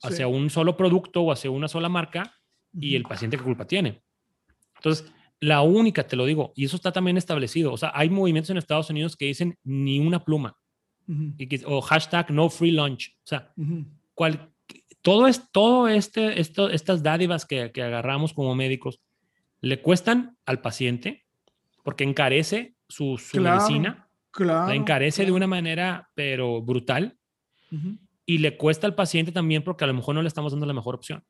[0.01, 2.33] hacia un solo producto o hacia una sola marca
[2.71, 4.01] y el paciente qué culpa tiene.
[4.75, 8.49] Entonces, la única, te lo digo, y eso está también establecido, o sea, hay movimientos
[8.49, 10.57] en Estados Unidos que dicen ni una pluma,
[11.37, 13.51] y que, o hashtag no free lunch, o sea,
[14.13, 14.51] cual,
[15.01, 18.99] todo, es, todo este, esto, estas dádivas que, que agarramos como médicos
[19.61, 21.25] le cuestan al paciente
[21.83, 24.09] porque encarece su, su medicina.
[24.31, 24.67] Claro.
[24.69, 27.17] La encarece de una manera, pero brutal.
[28.25, 30.73] Y le cuesta al paciente también porque a lo mejor no le estamos dando la
[30.73, 31.23] mejor opción.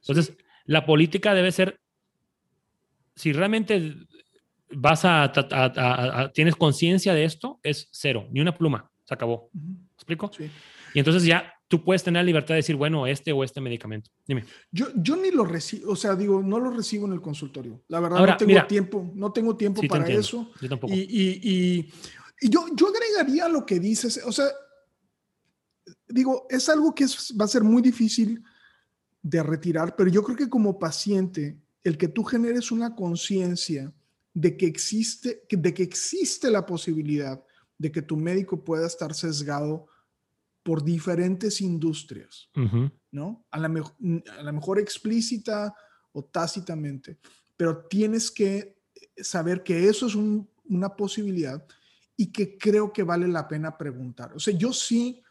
[0.00, 1.80] Entonces, la política debe ser,
[3.14, 3.94] si realmente
[4.70, 9.50] vas a, tienes conciencia de esto, es cero, ni una pluma, se acabó.
[9.52, 10.30] ¿Me explico?
[10.36, 10.50] Sí.
[10.94, 14.10] Y entonces ya tú puedes tener la libertad de decir, bueno, este o este medicamento.
[14.26, 14.44] Dime.
[14.70, 17.82] Yo, yo ni lo recibo, o sea, digo, no lo recibo en el consultorio.
[17.88, 20.50] La verdad, no tengo tiempo, no tengo tiempo para eso.
[20.60, 20.92] Yo tampoco.
[20.92, 21.90] Y, y,
[22.40, 24.46] y, yo, yo agregaría lo que dices, o sea,
[26.08, 27.06] digo, es algo que
[27.40, 28.42] va a ser muy difícil
[29.22, 33.92] de retirar, pero yo creo que como paciente, el que tú generes una conciencia
[34.32, 37.44] de que existe, de que existe la posibilidad
[37.78, 39.86] de que tu médico pueda estar sesgado
[40.62, 42.48] por diferentes industrias,
[43.10, 43.46] ¿no?
[43.50, 45.74] A la, a la mejor explícita
[46.12, 47.18] o tácitamente,
[47.56, 48.78] pero tienes que
[49.18, 51.64] saber que eso es una posibilidad
[52.16, 54.32] y que creo que vale la pena preguntar.
[54.34, 55.22] O sea, yo sí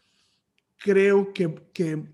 [0.78, 2.14] creo que, que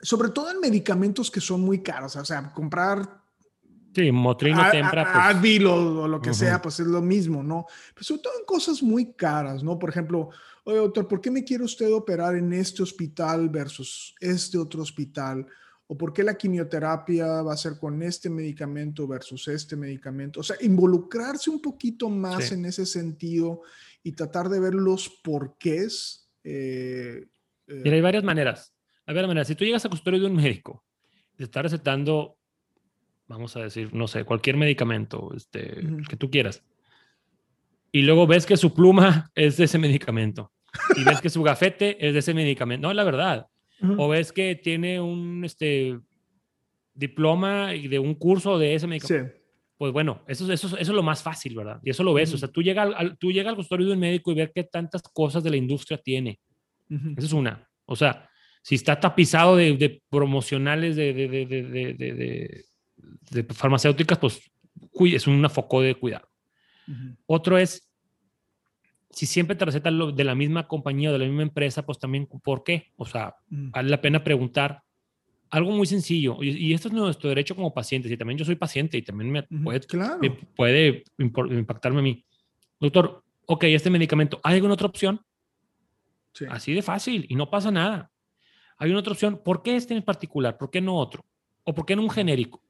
[0.00, 3.21] sobre todo en medicamentos que son muy caros, o sea, comprar
[3.94, 5.04] Sí, Motrino, Tempra.
[5.04, 5.36] Pues.
[5.36, 7.66] Advil o, lo que sea, pues es lo mismo, ¿no?
[7.94, 9.78] Pero sobre todo en cosas muy caras, ¿no?
[9.78, 10.30] Por ejemplo,
[10.64, 15.46] oye, doctor, ¿por qué me quiere usted operar en este hospital versus este otro hospital?
[15.86, 20.40] ¿O por qué la quimioterapia va a ser con este medicamento versus este medicamento?
[20.40, 23.60] O sea, involucrarse un poquito más en ese sentido
[24.02, 26.30] y tratar de ver los porqués.
[26.44, 27.26] Eh,
[27.66, 27.80] eh.
[27.84, 28.74] Mira, hay varias maneras.
[29.04, 29.48] Hay varias maneras.
[29.48, 30.82] Si tú llegas a custodio de un médico,
[31.36, 32.38] te está recetando
[33.26, 36.62] vamos a decir, no sé, cualquier medicamento este, que tú quieras.
[37.90, 40.52] Y luego ves que su pluma es de ese medicamento.
[40.96, 42.86] Y ves que su gafete es de ese medicamento.
[42.86, 43.46] No, es la verdad.
[43.98, 45.98] O ves que tiene un este,
[46.94, 49.34] diploma de un curso de ese medicamento.
[49.76, 51.80] Pues bueno, eso, eso, eso es lo más fácil, ¿verdad?
[51.82, 52.32] Y eso lo ves.
[52.32, 54.64] O sea, tú llegas al, tú llegas al consultorio de un médico y ver qué
[54.64, 56.38] tantas cosas de la industria tiene.
[56.88, 57.68] Esa es una.
[57.84, 58.28] O sea,
[58.62, 62.64] si está tapizado de, de promocionales de, de, de
[63.50, 64.50] farmacéuticas, pues
[65.00, 66.28] es un foco de cuidado.
[67.26, 67.88] Otro es,
[69.10, 72.26] si siempre te recetan de la misma compañía o de la misma empresa, pues también,
[72.26, 72.92] ¿por qué?
[72.96, 74.82] O sea, vale la pena preguntar
[75.50, 76.38] algo muy sencillo.
[76.42, 78.10] Y, esto es nuestro derecho como pacientes.
[78.10, 79.86] Y también yo soy paciente y también me puede,
[80.56, 82.24] puede impactarme a mí.
[82.80, 85.20] Doctor, ok, este medicamento, ¿hay alguna otra opción?
[86.48, 88.10] Así de fácil y no pasa nada.
[88.78, 89.42] Hay una otra opción.
[89.44, 90.56] ¿Por qué este en particular?
[90.56, 91.24] ¿Por qué no otro?
[91.64, 92.62] ¿O por qué no un genérico?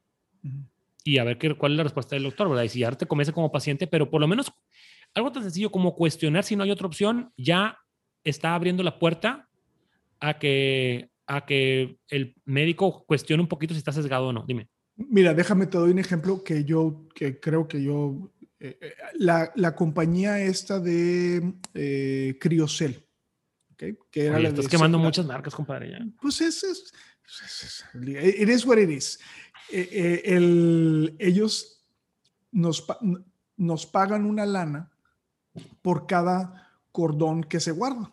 [1.05, 2.65] Y a ver qué, cuál es la respuesta del doctor, ¿verdad?
[2.65, 4.53] Y si ya te comienza como paciente, pero por lo menos
[5.15, 7.79] algo tan sencillo como cuestionar si no hay otra opción, ya
[8.25, 9.49] está abriendo la puerta
[10.21, 14.45] a que, a que el médico cuestione un poquito si está sesgado o no.
[14.47, 14.69] Dime.
[14.97, 19.51] Mira, déjame te doy un ejemplo que yo, que creo que yo, eh, eh, la,
[19.57, 23.05] la, compañía esta de eh, Criocel,
[23.73, 23.97] ¿okay?
[24.11, 25.91] que era estás quemando muchas marcas, compadre.
[25.91, 25.99] Ya.
[26.21, 26.93] Pues es, es,
[27.45, 29.19] es, it is what it is.
[29.71, 31.85] Eh, eh, el, ellos
[32.51, 32.87] nos,
[33.57, 34.91] nos pagan una lana
[35.81, 38.13] por cada cordón que se guarda.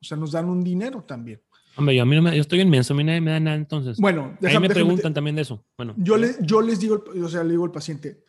[0.00, 1.40] O sea, nos dan un dinero también.
[1.76, 3.56] Hombre, yo, a mí no me, yo estoy inmenso, a mí nadie me da nada
[3.56, 3.98] entonces.
[3.98, 5.64] Bueno, Ahí me preguntan también de eso.
[5.76, 8.24] Bueno, yo, le, yo les digo, o sea, le digo al paciente,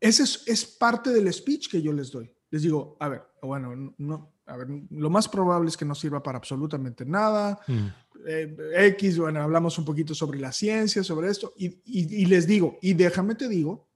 [0.00, 2.30] ese es, es, parte del speech que yo les doy.
[2.50, 6.22] Les digo, a ver, bueno, no, a ver, lo más probable es que no sirva
[6.22, 7.58] para absolutamente nada.
[7.66, 7.86] Mm.
[8.26, 8.56] Eh,
[8.88, 13.34] X, bueno, hablamos un poquito sobre la ciencia, sobre esto, y, les digo, y déjame
[13.34, 13.88] te digo,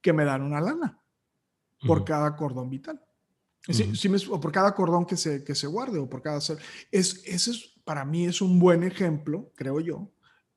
[0.00, 1.00] que me dan una lana
[1.86, 3.00] por cada cordón vital.
[4.30, 6.38] o por cada cordón que se, que se guarde, o por cada...
[6.38, 10.12] Es, ese es, para mí es un buen ejemplo, creo yo,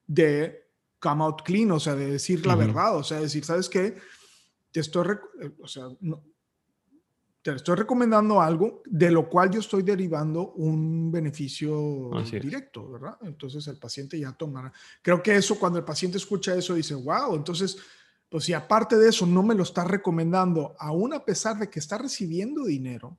[0.05, 0.67] de
[0.99, 3.97] come out clean, o sea, de decir la verdad, o sea, decir, ¿sabes qué?
[4.71, 6.23] Te estoy, eh, o sea, no,
[7.51, 13.17] te estoy recomendando algo de lo cual yo estoy derivando un beneficio directo, ¿verdad?
[13.21, 14.71] Entonces el paciente ya tomará.
[15.01, 17.77] Creo que eso, cuando el paciente escucha eso, dice, wow, entonces,
[18.29, 21.79] pues si aparte de eso no me lo está recomendando, aún a pesar de que
[21.79, 23.17] está recibiendo dinero,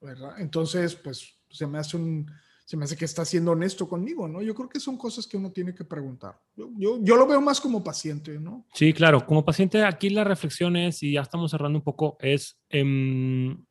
[0.00, 0.38] ¿verdad?
[0.38, 2.30] Entonces, pues se me hace un,
[2.72, 4.40] se me hace que está siendo honesto conmigo, ¿no?
[4.40, 6.40] Yo creo que son cosas que uno tiene que preguntar.
[6.56, 6.70] Yo,
[7.02, 8.66] yo, lo veo más como paciente, ¿no?
[8.72, 12.58] Sí, claro, como paciente aquí la reflexión es, y ya estamos cerrando un poco, es
[12.70, 13.62] em,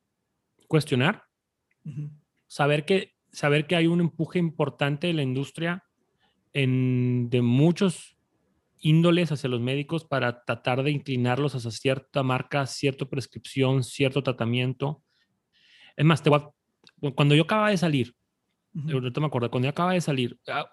[0.68, 1.24] cuestionar,
[2.46, 5.84] saber, que, saber que hay un empuje importante de la industria
[6.54, 8.16] en, de muchos
[8.82, 15.02] índoles hacia los médicos para tratar de inclinarlos hacia cierta marca, cierta prescripción, cierto tratamiento.
[15.96, 16.30] Es más, te
[17.16, 18.16] cuando yo acababa de salir,
[18.92, 20.72] Ahorita me acuerdo, cuando yo acaba de salir, ah,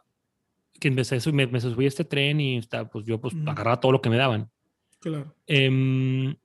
[0.79, 3.93] que empecé, me, me subí a este tren y está, pues yo pues agarraba todo
[3.93, 4.51] lo que me daban.
[5.01, 5.35] Claro.
[5.47, 6.37] Eh,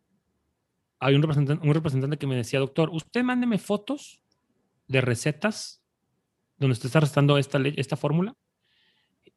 [1.00, 4.22] hay un representante, un representante que me decía, doctor, usted mándeme fotos
[4.88, 5.84] de recetas
[6.58, 8.36] donde usted está recetando esta, esta fórmula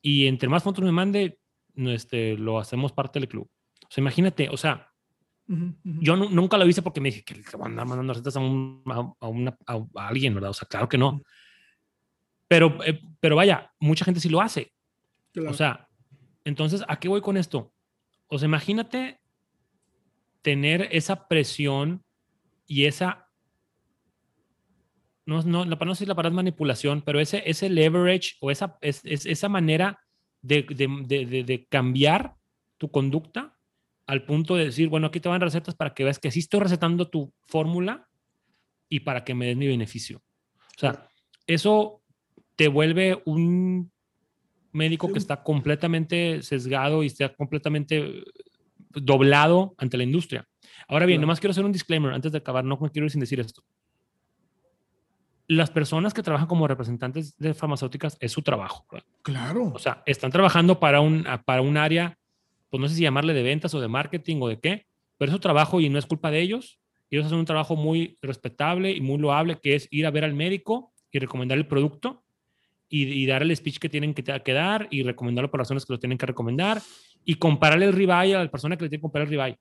[0.00, 1.40] y entre más fotos me mande,
[1.74, 3.50] este, lo hacemos parte del club.
[3.82, 4.92] O sea, imagínate, o sea,
[5.48, 8.40] yo nunca lo hice porque me dije que le van a andar mandando recetas a,
[8.40, 8.82] un,
[9.20, 10.50] a, una, a, alguien, ¿verdad?
[10.50, 11.22] O sea, claro que no.
[12.48, 14.72] Pero, eh, pero vaya, mucha gente sí lo hace.
[15.48, 15.88] O sea,
[16.44, 17.74] entonces, ¿a qué voy con esto?
[18.28, 19.20] O sea, imagínate
[20.42, 22.04] tener esa presión
[22.66, 23.28] y esa,
[25.26, 29.02] no, no, para no decir la palabra manipulación, pero ese, ese leverage o esa, es,
[29.04, 29.98] esa manera
[30.40, 32.36] de, de, de, de, cambiar
[32.78, 33.58] tu conducta
[34.06, 36.60] al punto de decir, bueno, aquí te van recetas para que veas que sí estoy
[36.60, 38.08] recetando tu fórmula
[38.88, 40.22] y para que me des mi beneficio.
[40.76, 41.08] O sea,
[41.46, 42.02] eso
[42.56, 43.92] te vuelve un
[44.72, 48.24] médico que está completamente sesgado y está completamente
[48.90, 50.46] doblado ante la industria.
[50.88, 53.40] Ahora bien, nomás quiero hacer un disclaimer antes de acabar, no quiero ir sin decir
[53.40, 53.62] esto.
[55.48, 58.84] Las personas que trabajan como representantes de farmacéuticas es su trabajo.
[59.22, 59.72] Claro.
[59.74, 62.18] O sea, están trabajando para un, para un área,
[62.68, 64.86] pues no sé si llamarle de ventas o de marketing o de qué,
[65.18, 66.80] pero es su trabajo y no es culpa de ellos.
[67.10, 70.34] Ellos hacen un trabajo muy respetable y muy loable, que es ir a ver al
[70.34, 72.25] médico y recomendar el producto
[72.88, 75.98] y, dar el speech que tienen que, que, dar y recomendarlo por razones que lo
[75.98, 76.80] tienen que recomendar
[77.24, 79.58] y compararle el ribeye a la persona que le tiene que comparar el ribeye.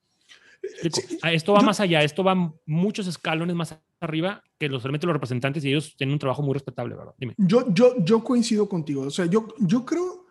[1.32, 5.65] esto va más allá, esto va muchos escalones más arriba que los, solamente los representantes
[5.65, 7.13] y ellos tienen un trabajo muy respetable, ¿verdad?
[7.17, 7.34] Dime.
[7.38, 9.01] Yo, yo, yo coincido contigo.
[9.03, 10.26] O sea, yo, yo creo,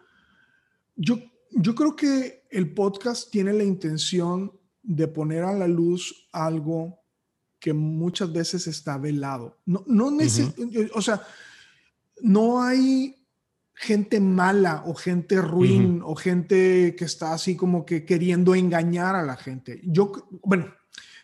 [0.95, 1.19] yo,
[1.51, 7.01] yo creo que el podcast tiene la intención de poner a la luz algo
[7.59, 9.59] que muchas veces está velado.
[9.65, 10.13] No, no
[10.95, 11.23] o sea,
[12.21, 13.17] no hay
[13.75, 19.23] gente mala o gente ruin o gente que está así como que queriendo engañar a
[19.23, 19.81] la gente.
[19.85, 20.13] Yo,
[20.43, 20.73] bueno,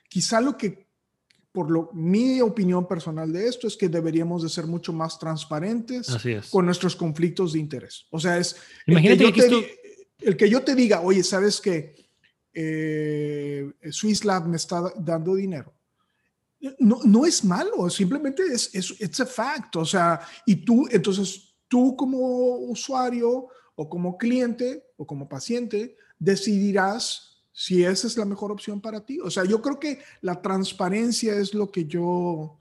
[0.09, 0.88] quizá lo que,
[1.53, 6.09] por lo, mi opinión personal de esto es que deberíamos de ser mucho más transparentes
[6.51, 8.07] con nuestros conflictos de interés.
[8.11, 9.80] O sea, es Imagínate el que, yo, te,
[10.18, 11.95] el que yo te diga, oye, ¿sabes que
[12.53, 15.72] eh, Swiss Lab me está dando dinero?
[16.78, 19.76] No, no es malo, simplemente es, es it's a fact.
[19.76, 22.18] O sea, y tú, entonces tú como
[22.58, 29.04] usuario o como cliente o como paciente decidirás si esa es la mejor opción para
[29.04, 29.20] ti.
[29.20, 32.58] O sea, yo creo que la transparencia es lo que yo,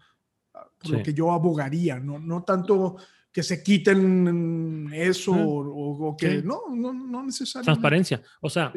[0.83, 2.97] lo que yo abogaría, no, no tanto
[3.31, 7.65] que se quiten eso o, que no, no, no necesariamente.
[7.65, 8.21] Transparencia.
[8.41, 8.73] O sea,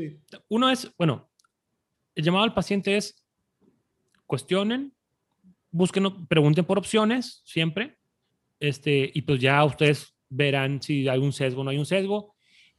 [0.48, 1.30] uno es, bueno,
[2.14, 3.24] el llamado al paciente es
[4.26, 4.94] cuestionen,
[5.72, 7.96] busquen, pregunten por opciones siempre,
[8.60, 12.34] este, y pues ya ustedes verán si hay un sesgo o no hay un sesgo.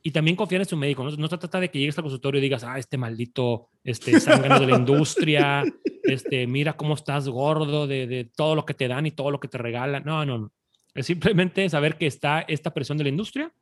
[0.05, 1.03] Y también confíen en su médico.
[1.03, 4.59] No, se trata de que llegues al consultorio y digas, ah, este maldito este, sangre
[4.59, 5.63] de la industria,
[6.03, 9.39] este, mira cómo estás gordo de, de, todo lo que te dan y todo lo
[9.39, 10.03] que te regalan.
[10.05, 10.51] No, no, no.
[10.93, 13.53] Es simplemente saber que está esta presión de la industria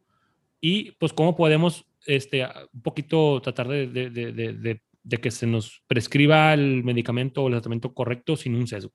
[0.60, 6.54] y pues cómo podemos este, un poquito tratar de, de, de que se nos prescriba
[6.54, 8.92] el medicamento o el tratamiento correcto sin un sesgo.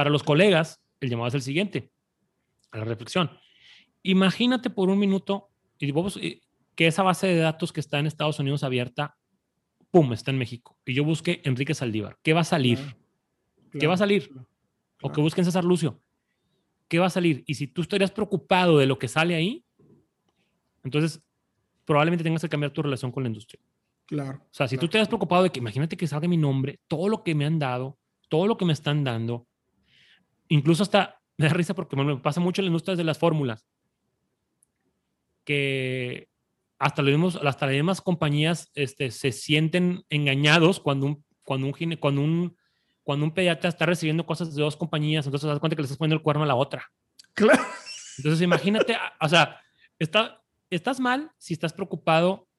[0.00, 1.92] Para los colegas, el llamado es el siguiente,
[2.70, 3.32] a la reflexión.
[4.02, 5.92] Imagínate por un minuto y
[6.74, 9.18] que esa base de datos que está en Estados Unidos abierta,
[9.90, 10.78] ¡pum!, está en México.
[10.86, 12.16] Y yo busqué Enrique Saldívar.
[12.22, 12.78] ¿Qué va a salir?
[13.78, 14.32] ¿Qué va a salir?
[15.02, 16.00] O que busquen César Lucio.
[16.88, 17.44] ¿Qué va a salir?
[17.46, 19.66] Y si tú estarías preocupado de lo que sale ahí,
[20.82, 21.22] entonces
[21.84, 23.60] probablemente tengas que cambiar tu relación con la industria.
[24.06, 24.38] Claro.
[24.44, 27.06] O sea, si tú te has preocupado de que imagínate que salga mi nombre, todo
[27.10, 27.98] lo que me han dado,
[28.30, 29.46] todo lo que me están dando,
[30.50, 33.66] incluso hasta me da risa porque me pasa mucho en las industrias de las fórmulas,
[35.44, 36.28] que
[36.78, 41.96] hasta, lo mismos, hasta las mismas compañías este, se sienten engañados cuando un, cuando un,
[41.96, 42.56] cuando un,
[43.02, 45.86] cuando un pediatra está recibiendo cosas de dos compañías, entonces te das cuenta que le
[45.86, 46.90] estás poniendo el cuerno a la otra.
[47.32, 47.62] Claro.
[48.18, 49.60] Entonces imagínate, o sea,
[49.98, 52.49] está, estás mal si estás preocupado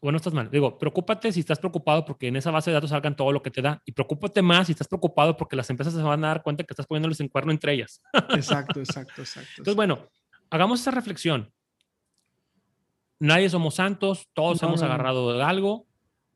[0.00, 0.48] bueno, estás mal.
[0.50, 3.50] Digo, preocúpate si estás preocupado porque en esa base de datos salgan todo lo que
[3.50, 3.82] te da.
[3.84, 6.72] Y preocúpate más si estás preocupado porque las empresas se van a dar cuenta que
[6.72, 8.00] estás poniéndoles en cuerno entre ellas.
[8.30, 9.50] Exacto, exacto, exacto.
[9.58, 10.08] Entonces, bueno,
[10.50, 11.52] hagamos esa reflexión.
[13.18, 15.88] Nadie somos santos, todos hemos agarrado de algo,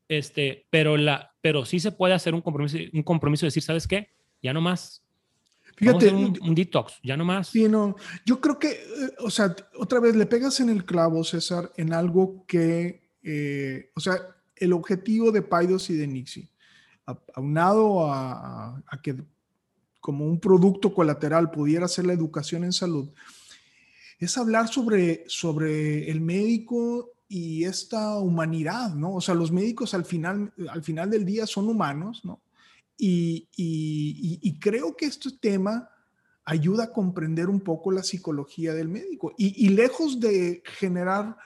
[0.08, 3.86] este, pero, la, pero sí se puede hacer un compromiso, un compromiso de decir, ¿sabes
[3.86, 4.10] qué?
[4.42, 5.04] Ya no más.
[5.76, 7.48] Fíjate, un, un, detox, ya no más.
[7.48, 7.94] Sí, no.
[8.26, 11.94] Yo creo que, eh, o sea, otra vez le pegas en el clavo, César, en
[11.94, 14.18] algo que eh, o sea,
[14.56, 16.48] el objetivo de Paidos y de Nixie,
[17.34, 19.16] aunado a, a, que
[20.00, 23.10] como un producto colateral pudiera ser la educación en salud,
[24.18, 29.14] es hablar sobre, sobre el médico y esta humanidad, ¿no?
[29.14, 32.40] O sea, los médicos al final, al final del día son humanos, ¿no?
[33.04, 35.90] y, y, creo que este tema
[36.44, 39.32] ayuda a comprender un poco la psicología del médico.
[39.36, 41.36] Y, lejos de generar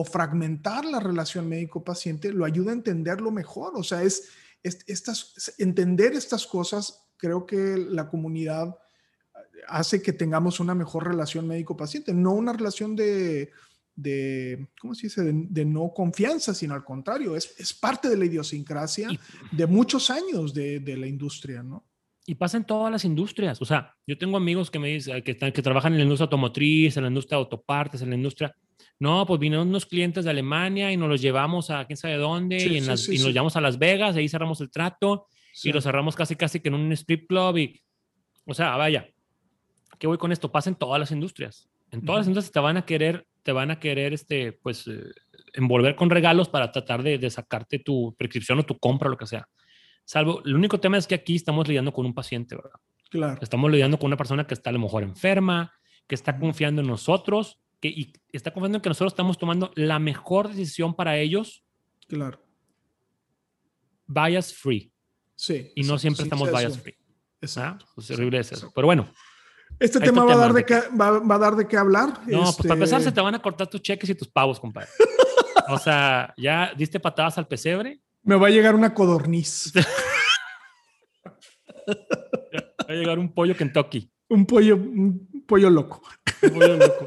[0.00, 3.74] o fragmentar la relación médico-paciente, lo ayuda a entenderlo mejor.
[3.76, 4.30] O sea, es,
[4.62, 8.78] estas, entender estas cosas, creo que la comunidad
[9.68, 13.50] hace que tengamos una mejor relación médico-paciente, no una relación de,
[13.94, 18.24] de ¿cómo se dice?, de, no confianza, sino al contrario, es, es parte de la
[18.24, 19.10] idiosincrasia
[19.52, 21.84] de muchos años de, de, la industria, ¿no?
[22.24, 23.60] Y pasa en todas las industrias.
[23.60, 26.96] O sea, yo tengo amigos que me dicen que, que trabajan en la industria automotriz,
[26.96, 28.56] en la industria de autopartes, en la industria.
[29.00, 32.58] No, pues vinieron unos clientes de Alemania y nos los llevamos a quién sabe dónde
[32.58, 35.26] y, en las, y nos llevamos a Las Vegas, ahí cerramos el trato
[35.64, 37.56] y lo cerramos casi casi que en un strip club.
[37.56, 37.82] Y,
[38.44, 39.08] o sea, vaya,
[39.98, 40.52] ¿qué voy con esto?
[40.52, 41.68] Pasa en todas las industrias.
[41.90, 45.10] En todas las industrias te van a querer te van a querer, este, pues, eh,
[45.54, 49.48] envolver con regalos para tratar de, sacarte tu prescripción o tu compra, lo que sea.
[50.04, 52.78] Salvo, el único tema es que aquí estamos lidiando con un paciente, ¿verdad?
[53.10, 53.38] Claro.
[53.42, 55.72] Estamos lidiando con una persona que está a lo mejor enferma,
[56.06, 59.98] que está confiando en nosotros, que y está confiando en que nosotros estamos tomando la
[59.98, 61.64] mejor decisión para ellos.
[62.08, 62.40] Claro.
[64.06, 64.92] Bias free.
[65.34, 65.72] Sí.
[65.74, 66.94] Y no siempre estamos bias free.
[67.40, 67.86] Exacto.
[67.88, 67.94] ¿Ah?
[67.98, 68.70] Es horrible eso.
[68.74, 69.08] Pero bueno,
[69.78, 72.20] este tema, va, a dar de qué, va, a dar de qué hablar.
[72.26, 74.88] No, pues para empezar se te van a cortar tus cheques y tus pavos, compadre.
[75.68, 78.00] o sea, ya diste patadas al pesebre.
[78.22, 79.72] Me va a llegar una codorniz.
[81.88, 81.94] va
[82.88, 84.12] a llegar un pollo Kentucky.
[84.28, 86.02] Un pollo, un pollo loco.
[86.42, 87.06] Un pollo loco.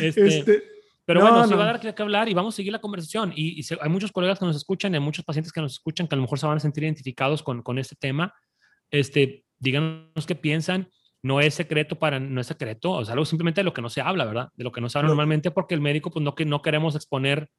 [0.00, 0.62] Este, este
[1.04, 3.32] pero bueno, se va a dar que, hablar y vamos a seguir la conversación.
[3.34, 6.14] Y, hay muchos colegas que nos escuchan y hay muchos pacientes que nos escuchan que
[6.14, 8.32] a lo mejor se van a sentir identificados con, con este tema.
[8.90, 10.88] Este, díganos qué piensan
[11.22, 13.90] no es secreto para, no es secreto, o sea, algo simplemente de lo que no
[13.90, 14.48] se habla, ¿verdad?
[14.54, 16.94] De lo que no se habla normalmente porque el médico, pues no, que no queremos
[16.94, 17.50] exponer,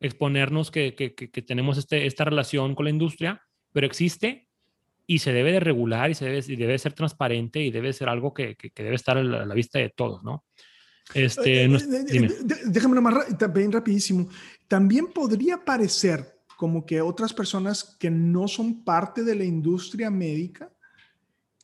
[0.00, 3.40] exponernos que, que, que, tenemos este, esta relación con la industria,
[3.72, 4.48] pero existe
[5.06, 8.08] y se debe de regular y se debe, y debe ser transparente y debe ser
[8.08, 10.44] algo que, que debe estar a la, vista de todos, ¿no?
[11.12, 11.78] Este, eh,
[12.08, 12.28] eh,
[12.66, 14.28] Déjame más bien rapidísimo.
[14.68, 20.70] También podría parecer como que otras personas que no son parte de la industria médica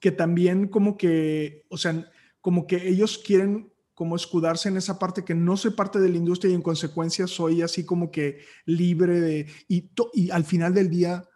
[0.00, 2.10] que también como que, o sea,
[2.40, 6.16] como que ellos quieren como escudarse en esa parte que no soy parte de la
[6.16, 9.46] industria y en consecuencia soy así como que libre de...
[9.68, 11.28] Y, y al final del día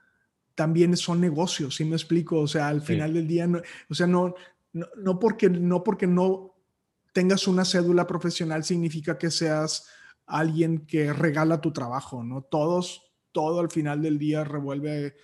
[0.55, 2.41] también son negocios, ¿sí me explico?
[2.41, 4.35] O sea, al final del día, no, o sea, no,
[4.73, 6.54] no, no, porque, no porque no
[7.15, 9.89] tengas una cédula profesional significa que seas
[10.27, 12.43] alguien que regala tu trabajo, ¿no?
[12.43, 15.17] Todos, todo al final del día revuelve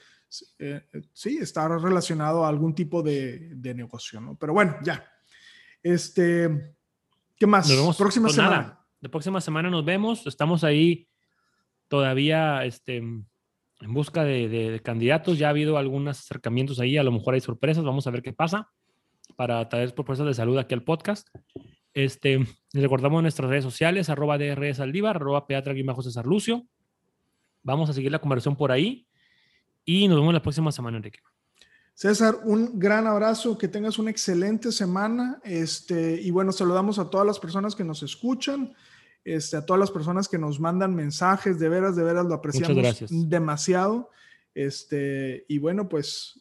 [0.58, 4.36] eh, eh, sí, está relacionado a algún tipo de, negocio, ¿no?
[4.36, 5.04] Pero bueno, ya.
[5.82, 6.76] Este,
[7.36, 7.68] ¿qué más?
[7.68, 8.86] Nos vemos próxima pues semana.
[9.00, 10.26] La próxima semana nos vemos.
[10.26, 11.08] Estamos ahí
[11.88, 13.26] todavía este, en
[13.80, 15.38] busca de, candidatos.
[15.38, 16.96] Ya ha habido algunos acercamientos ahí.
[16.96, 17.82] A lo mejor hay sorpresas.
[17.82, 18.70] Vamos a ver qué pasa
[19.36, 21.28] para traer propuestas de salud aquí al podcast.
[22.04, 26.66] Este, les recordamos nuestras redes sociales, arroba DRS Aldívar, arroba Peatra César Lucio.
[27.62, 29.06] Vamos a seguir la conversación por ahí.
[29.84, 31.20] Y nos vemos la próxima semana, Enrique.
[31.94, 35.40] César, un gran abrazo, que tengas una excelente semana.
[35.44, 38.74] Este, y bueno, saludamos a todas las personas que nos escuchan,
[39.24, 43.04] este, a todas las personas que nos mandan mensajes, de veras, de veras lo apreciamos
[43.10, 44.10] demasiado.
[44.54, 46.40] Este, y bueno, pues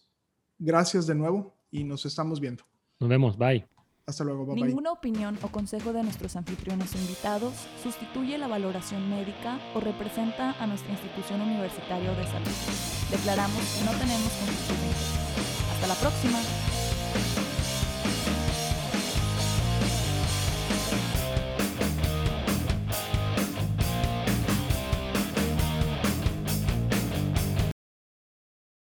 [0.57, 2.63] gracias de nuevo y nos estamos viendo.
[2.99, 3.67] Nos vemos, bye.
[4.09, 4.55] Hasta luego, bye.
[4.55, 7.53] Ninguna opinión o consejo de nuestros anfitriones invitados
[7.83, 12.51] sustituye la valoración médica o representa a nuestra institución universitaria de salud.
[13.11, 14.73] Declaramos que no tenemos conflicto
[15.73, 16.68] Hasta la próxima.